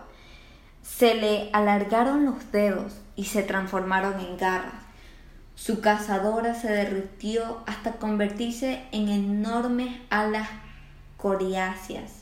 Se 0.82 1.16
le 1.16 1.50
alargaron 1.54 2.26
los 2.26 2.52
dedos 2.52 3.02
y 3.16 3.26
se 3.26 3.44
transformaron 3.44 4.20
en 4.20 4.38
garras. 4.38 4.84
Su 5.56 5.80
cazadora 5.80 6.56
se 6.56 6.72
derritió 6.72 7.64
hasta 7.66 7.94
convertirse 7.94 8.84
en 8.92 9.10
enormes 9.10 9.96
alas 10.10 10.50
coriáceas. 11.26 12.22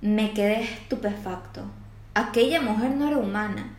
Me 0.00 0.34
quedé 0.34 0.62
estupefacto. 0.62 1.62
Aquella 2.14 2.60
mujer 2.60 2.92
no 2.92 3.08
era 3.08 3.16
humana. 3.16 3.74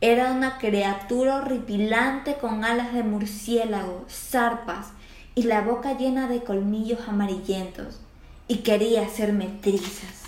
Era 0.00 0.32
una 0.32 0.56
criatura 0.56 1.36
horripilante 1.36 2.36
con 2.38 2.64
alas 2.64 2.94
de 2.94 3.02
murciélago, 3.02 4.06
zarpas 4.08 4.92
y 5.34 5.42
la 5.42 5.60
boca 5.60 5.92
llena 5.92 6.26
de 6.26 6.42
colmillos 6.42 7.06
amarillentos, 7.06 8.00
y 8.48 8.62
quería 8.62 9.02
hacerme 9.02 9.58
trizas. 9.60 10.22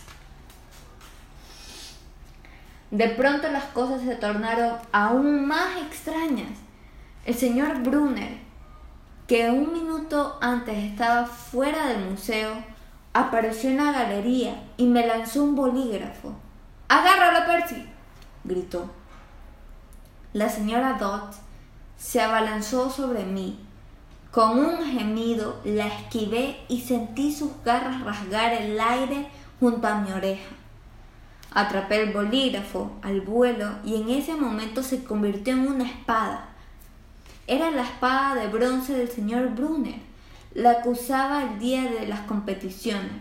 De 2.91 3.09
pronto 3.09 3.51
las 3.51 3.65
cosas 3.65 4.03
se 4.03 4.15
tornaron 4.17 4.75
aún 4.93 5.47
más 5.47 5.81
extrañas. 5.87 6.53
El 7.25 7.35
señor 7.35 7.81
Brunner, 7.81 8.37
que 9.27 9.51
un 9.51 9.73
minuto 9.73 10.37
antes 10.43 10.77
estaba 10.77 11.25
fuera 11.25 11.87
del 11.87 12.11
museo, 12.11 12.63
apareció 13.13 13.71
en 13.71 13.79
la 13.79 13.93
galería 13.93 14.63
y 14.77 14.87
me 14.87 15.07
lanzó 15.07 15.43
un 15.43 15.57
bolígrafo. 15.57 16.35
¡Agárralo, 16.89 17.47
Percy! 17.47 17.85
gritó. 18.45 18.91
La 20.33 20.49
señora 20.49 20.99
Dot 20.99 21.35
se 21.97 22.21
abalanzó 22.21 22.91
sobre 22.91 23.25
mí. 23.25 23.59
Con 24.31 24.59
un 24.59 24.85
gemido 24.85 25.61
la 25.65 25.87
esquivé 25.87 26.61
y 26.69 26.83
sentí 26.83 27.33
sus 27.33 27.51
garras 27.65 28.03
rasgar 28.03 28.53
el 28.53 28.79
aire 28.79 29.29
junto 29.59 29.89
a 29.89 30.01
mi 30.01 30.13
oreja. 30.13 30.55
Atrapé 31.51 32.03
el 32.03 32.13
bolígrafo 32.13 32.93
al 33.03 33.23
vuelo 33.23 33.71
y 33.85 33.97
en 33.97 34.11
ese 34.11 34.37
momento 34.37 34.83
se 34.83 35.03
convirtió 35.03 35.55
en 35.55 35.67
una 35.67 35.85
espada. 35.85 36.49
Era 37.47 37.71
la 37.71 37.83
espada 37.83 38.35
de 38.35 38.49
bronce 38.49 38.93
del 38.93 39.09
señor 39.09 39.49
Brunner, 39.55 40.08
la 40.55 40.83
que 40.83 40.89
usaba 40.89 41.43
el 41.45 41.59
día 41.59 41.85
de 41.85 42.07
las 42.07 42.21
competiciones. 42.21 43.13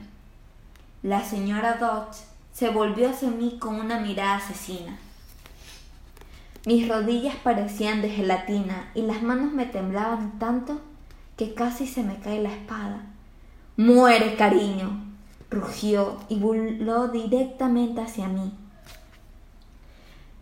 La 1.04 1.24
señora 1.24 1.78
Dot 1.78 2.16
se 2.54 2.70
volvió 2.70 3.10
hacia 3.10 3.30
mí 3.30 3.58
con 3.60 3.76
una 3.76 4.00
mirada 4.00 4.38
asesina. 4.38 4.98
Mis 6.66 6.88
rodillas 6.88 7.36
parecían 7.36 8.02
de 8.02 8.10
gelatina 8.10 8.92
y 8.94 9.04
las 9.04 9.22
manos 9.22 9.54
me 9.54 9.66
temblaban 9.66 10.40
tanto 10.40 10.82
que 11.38 11.54
casi 11.54 11.88
se 11.88 12.04
me 12.04 12.20
cae 12.20 12.42
la 12.42 12.52
espada. 12.52 13.06
Muere, 13.78 14.36
cariño, 14.36 15.04
rugió 15.50 16.18
y 16.30 16.40
voló 16.40 17.08
directamente 17.10 18.02
hacia 18.02 18.28
mí. 18.28 18.54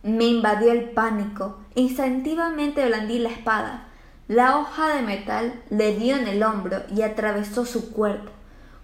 Me 0.04 0.26
invadió 0.26 0.72
el 0.72 0.92
pánico. 0.92 1.58
Instintivamente 1.76 2.86
blandí 2.86 3.20
la 3.20 3.30
espada. 3.30 3.88
La 4.28 4.58
hoja 4.58 4.96
de 4.96 5.04
metal 5.04 5.62
le 5.70 5.96
dio 5.96 6.16
en 6.16 6.28
el 6.28 6.42
hombro 6.42 6.82
y 6.90 7.04
atravesó 7.04 7.64
su 7.64 7.92
cuerpo, 7.92 8.32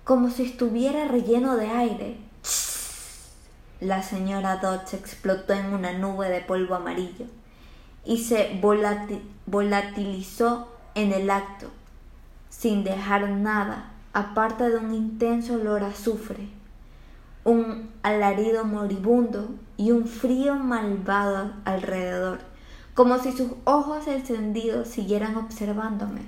como 0.03 0.29
si 0.29 0.43
estuviera 0.43 1.07
relleno 1.07 1.57
de 1.57 1.67
aire. 1.67 2.17
La 3.79 4.03
señora 4.03 4.57
Dodge 4.57 4.93
explotó 4.93 5.53
en 5.53 5.73
una 5.73 5.93
nube 5.93 6.29
de 6.29 6.41
polvo 6.41 6.75
amarillo 6.75 7.25
y 8.05 8.19
se 8.19 8.59
volatilizó 9.47 10.67
en 10.93 11.11
el 11.11 11.31
acto, 11.31 11.71
sin 12.51 12.83
dejar 12.83 13.27
nada 13.27 13.93
aparte 14.13 14.69
de 14.69 14.77
un 14.77 14.93
intenso 14.93 15.55
olor 15.55 15.83
a 15.83 15.87
azufre, 15.87 16.49
un 17.45 17.89
alarido 18.03 18.63
moribundo 18.63 19.49
y 19.75 19.89
un 19.89 20.05
frío 20.05 20.53
malvado 20.53 21.53
alrededor, 21.65 22.50
como 23.01 23.17
si 23.17 23.31
sus 23.31 23.53
ojos 23.63 24.05
encendidos 24.05 24.87
siguieran 24.87 25.35
observándome. 25.35 26.21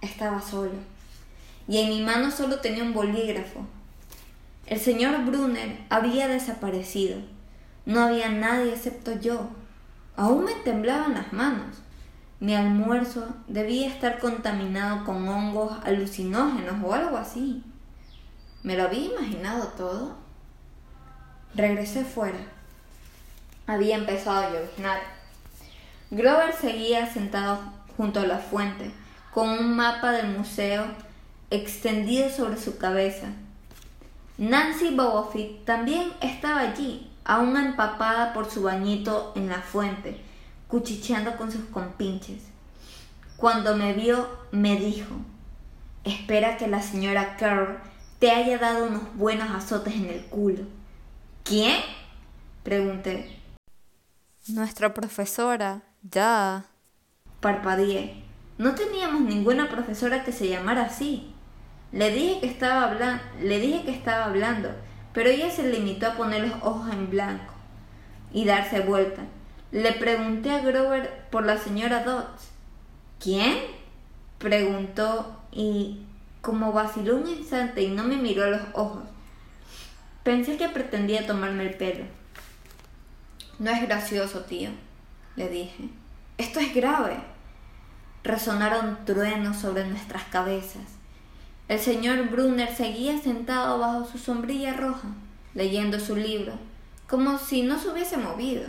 Estaba 0.00 0.42
solo, 0.42 0.72
y 1.68 1.78
en 1.78 1.90
mi 1.90 2.02
mano 2.02 2.32
solo 2.32 2.58
tenía 2.58 2.82
un 2.82 2.92
bolígrafo 2.92 3.64
el 4.66 4.80
señor 4.80 5.24
Brunner 5.24 5.78
había 5.90 6.26
desaparecido. 6.26 7.20
No 7.84 8.00
había 8.00 8.28
nadie 8.30 8.72
excepto 8.72 9.12
yo. 9.20 9.48
Aún 10.16 10.44
me 10.44 10.54
temblaban 10.54 11.14
las 11.14 11.32
manos. 11.32 11.78
Mi 12.40 12.56
almuerzo 12.56 13.28
debía 13.46 13.86
estar 13.86 14.18
contaminado 14.18 15.04
con 15.04 15.28
hongos 15.28 15.72
alucinógenos 15.84 16.82
o 16.84 16.92
algo 16.92 17.16
así. 17.16 17.62
¿Me 18.64 18.76
lo 18.76 18.82
había 18.82 19.04
imaginado 19.04 19.68
todo? 19.68 20.16
Regresé 21.54 22.04
fuera. 22.04 22.55
Había 23.66 23.96
empezado 23.96 24.46
a 24.46 24.50
lloviznar. 24.50 25.00
Grover 26.10 26.54
seguía 26.54 27.12
sentado 27.12 27.58
junto 27.96 28.20
a 28.20 28.26
la 28.26 28.38
fuente, 28.38 28.92
con 29.32 29.48
un 29.48 29.74
mapa 29.76 30.12
del 30.12 30.28
museo 30.28 30.84
extendido 31.50 32.28
sobre 32.30 32.58
su 32.58 32.78
cabeza 32.78 33.28
Nancy 34.38 34.94
Bobofit 34.94 35.64
también 35.64 36.12
estaba 36.20 36.60
allí, 36.60 37.10
aún 37.24 37.56
empapada 37.56 38.34
por 38.34 38.50
su 38.50 38.62
bañito 38.62 39.32
en 39.34 39.48
la 39.48 39.62
fuente, 39.62 40.20
cuchicheando 40.68 41.38
con 41.38 41.50
sus 41.50 41.64
compinches. 41.64 42.42
Cuando 43.38 43.74
me 43.76 43.94
vio, 43.94 44.28
me 44.50 44.76
dijo, 44.76 45.14
espera 46.04 46.58
que 46.58 46.68
la 46.68 46.82
señora 46.82 47.38
Carr 47.38 47.80
te 48.18 48.30
haya 48.30 48.58
dado 48.58 48.88
unos 48.88 49.16
buenos 49.16 49.48
azotes 49.50 49.94
en 49.94 50.10
el 50.10 50.26
culo. 50.26 50.64
¿Quién? 51.42 51.80
pregunté. 52.62 53.35
Nuestra 54.48 54.94
profesora, 54.94 55.82
ya. 56.02 56.66
Parpadeé. 57.40 58.22
No 58.58 58.76
teníamos 58.76 59.22
ninguna 59.22 59.68
profesora 59.68 60.22
que 60.22 60.30
se 60.30 60.48
llamara 60.48 60.82
así. 60.82 61.34
Le 61.90 62.12
dije 62.12 62.40
que 62.40 62.46
estaba 62.46 62.84
hablando, 62.84 63.22
le 63.42 63.58
dije 63.58 63.82
que 63.84 63.90
estaba 63.90 64.26
hablando, 64.26 64.70
pero 65.12 65.30
ella 65.30 65.50
se 65.50 65.68
limitó 65.68 66.06
a 66.06 66.14
poner 66.14 66.46
los 66.46 66.62
ojos 66.62 66.92
en 66.92 67.10
blanco 67.10 67.54
y 68.32 68.44
darse 68.44 68.80
vuelta. 68.80 69.22
Le 69.72 69.92
pregunté 69.92 70.52
a 70.52 70.60
Grover 70.60 71.26
por 71.30 71.44
la 71.44 71.58
señora 71.58 72.04
Dodds. 72.04 72.50
¿Quién? 73.18 73.58
preguntó 74.38 75.42
y 75.50 76.06
como 76.40 76.72
vaciló 76.72 77.16
un 77.16 77.26
instante 77.26 77.82
y 77.82 77.88
no 77.88 78.04
me 78.04 78.16
miró 78.16 78.44
a 78.44 78.50
los 78.50 78.62
ojos. 78.74 79.02
Pensé 80.22 80.56
que 80.56 80.68
pretendía 80.68 81.26
tomarme 81.26 81.64
el 81.64 81.76
pelo. 81.76 82.04
No 83.58 83.70
es 83.70 83.80
gracioso, 83.80 84.40
tío, 84.40 84.68
le 85.34 85.48
dije. 85.48 85.88
Esto 86.36 86.60
es 86.60 86.74
grave. 86.74 87.16
Resonaron 88.22 88.98
truenos 89.06 89.56
sobre 89.56 89.86
nuestras 89.86 90.24
cabezas. 90.24 90.82
El 91.68 91.80
señor 91.80 92.28
Brunner 92.28 92.74
seguía 92.74 93.18
sentado 93.18 93.78
bajo 93.78 94.04
su 94.04 94.18
sombrilla 94.18 94.74
roja, 94.74 95.08
leyendo 95.54 95.98
su 95.98 96.16
libro, 96.16 96.52
como 97.08 97.38
si 97.38 97.62
no 97.62 97.78
se 97.78 97.88
hubiese 97.88 98.18
movido. 98.18 98.64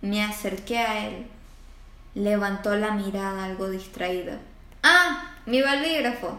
Me 0.00 0.22
acerqué 0.22 0.78
a 0.78 1.08
él. 1.08 1.26
Levantó 2.14 2.76
la 2.76 2.92
mirada 2.92 3.44
algo 3.44 3.68
distraída. 3.68 4.38
Ah, 4.84 5.32
mi 5.44 5.60
bolígrafo. 5.60 6.38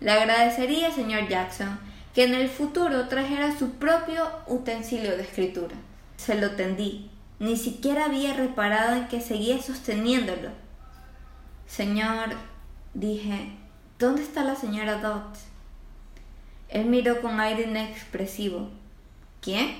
Le 0.00 0.10
agradecería, 0.10 0.90
señor 0.90 1.28
Jackson, 1.28 1.78
que 2.12 2.24
en 2.24 2.34
el 2.34 2.48
futuro 2.48 3.06
trajera 3.06 3.56
su 3.56 3.70
propio 3.74 4.28
utensilio 4.48 5.16
de 5.16 5.22
escritura. 5.22 5.76
Se 6.24 6.40
lo 6.40 6.52
tendí. 6.52 7.10
Ni 7.40 7.56
siquiera 7.56 8.04
había 8.04 8.34
reparado 8.34 8.94
en 8.94 9.08
que 9.08 9.20
seguía 9.20 9.60
sosteniéndolo. 9.60 10.50
Señor, 11.66 12.36
dije, 12.94 13.56
¿Dónde 14.02 14.22
está 14.22 14.42
la 14.42 14.56
señora 14.56 14.98
Dot? 14.98 15.36
Él 16.68 16.86
miró 16.86 17.22
con 17.22 17.38
aire 17.38 17.68
inexpresivo. 17.70 18.68
¿Quién? 19.40 19.76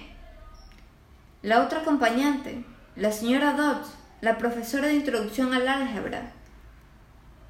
La 1.42 1.60
otra 1.60 1.80
acompañante, 1.80 2.64
la 2.94 3.10
señora 3.10 3.54
Dot, 3.54 3.84
la 4.20 4.38
profesora 4.38 4.86
de 4.86 4.94
introducción 4.94 5.52
al 5.54 5.66
álgebra. 5.66 6.30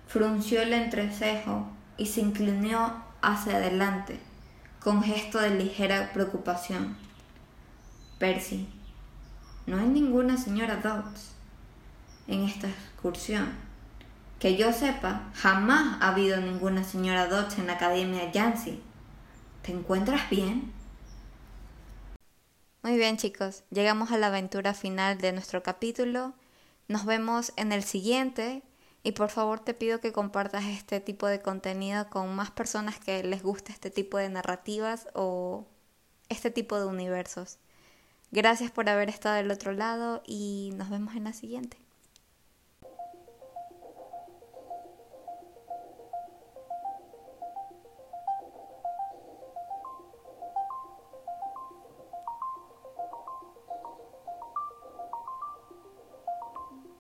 Frunció 0.07 0.63
el 0.63 0.73
entrecejo 0.73 1.67
y 1.99 2.07
se 2.07 2.23
inclinó 2.23 3.05
hacia 3.21 3.57
adelante, 3.57 4.19
con 4.81 5.03
gesto 5.03 5.41
de 5.41 5.51
ligera 5.51 6.11
preocupación. 6.15 6.97
Percy, 8.19 8.67
no 9.66 9.79
hay 9.79 9.87
ninguna 9.87 10.37
señora 10.37 10.77
Dot 10.77 11.07
en 12.27 12.44
esta 12.44 12.68
excursión. 12.68 13.53
Que 14.38 14.57
yo 14.57 14.72
sepa, 14.72 15.31
jamás 15.35 15.98
ha 16.01 16.09
habido 16.09 16.40
ninguna 16.40 16.83
señora 16.83 17.29
Dodge 17.29 17.59
en 17.61 17.68
la 17.68 17.75
Academia 17.75 18.33
Yancy. 18.33 18.81
¿Te 19.62 19.70
encuentras 19.70 20.29
bien? 20.31 20.72
Muy 22.83 22.96
bien 22.96 23.16
chicos, 23.16 23.62
llegamos 23.70 24.11
a 24.11 24.18
la 24.18 24.27
aventura 24.27 24.75
final 24.75 25.18
de 25.18 25.33
nuestro 25.33 25.62
capítulo. 25.62 26.35
Nos 26.88 27.05
vemos 27.05 27.53
en 27.57 27.70
el 27.70 27.85
siguiente 27.85 28.64
Y 29.05 29.12
por 29.12 29.31
favor 29.31 29.61
te 29.61 29.75
pido 29.75 30.01
que 30.01 30.12
compartas 30.12 30.64
este 30.64 31.01
tipo 31.01 31.27
de 31.27 31.42
contenido 31.42 32.09
con 32.09 32.35
más 32.35 32.51
personas 32.53 33.01
que 33.01 33.25
les 33.25 33.42
guste 33.42 33.72
este 33.72 33.90
tipo 33.90 34.16
de 34.18 34.29
narrativas 34.29 35.09
o 35.14 35.66
este 36.29 36.51
tipo 36.51 36.79
de 36.79 36.87
universos. 36.87 37.59
Gracias 38.35 38.71
por 38.71 38.88
haber 38.88 39.11
estado 39.11 39.37
del 39.37 39.51
otro 39.51 39.73
lado 39.73 40.23
y 40.27 40.73
nos 40.77 40.88
vemos 40.88 41.14
en 41.16 41.25
la 41.25 41.35
siguiente. 41.35 41.82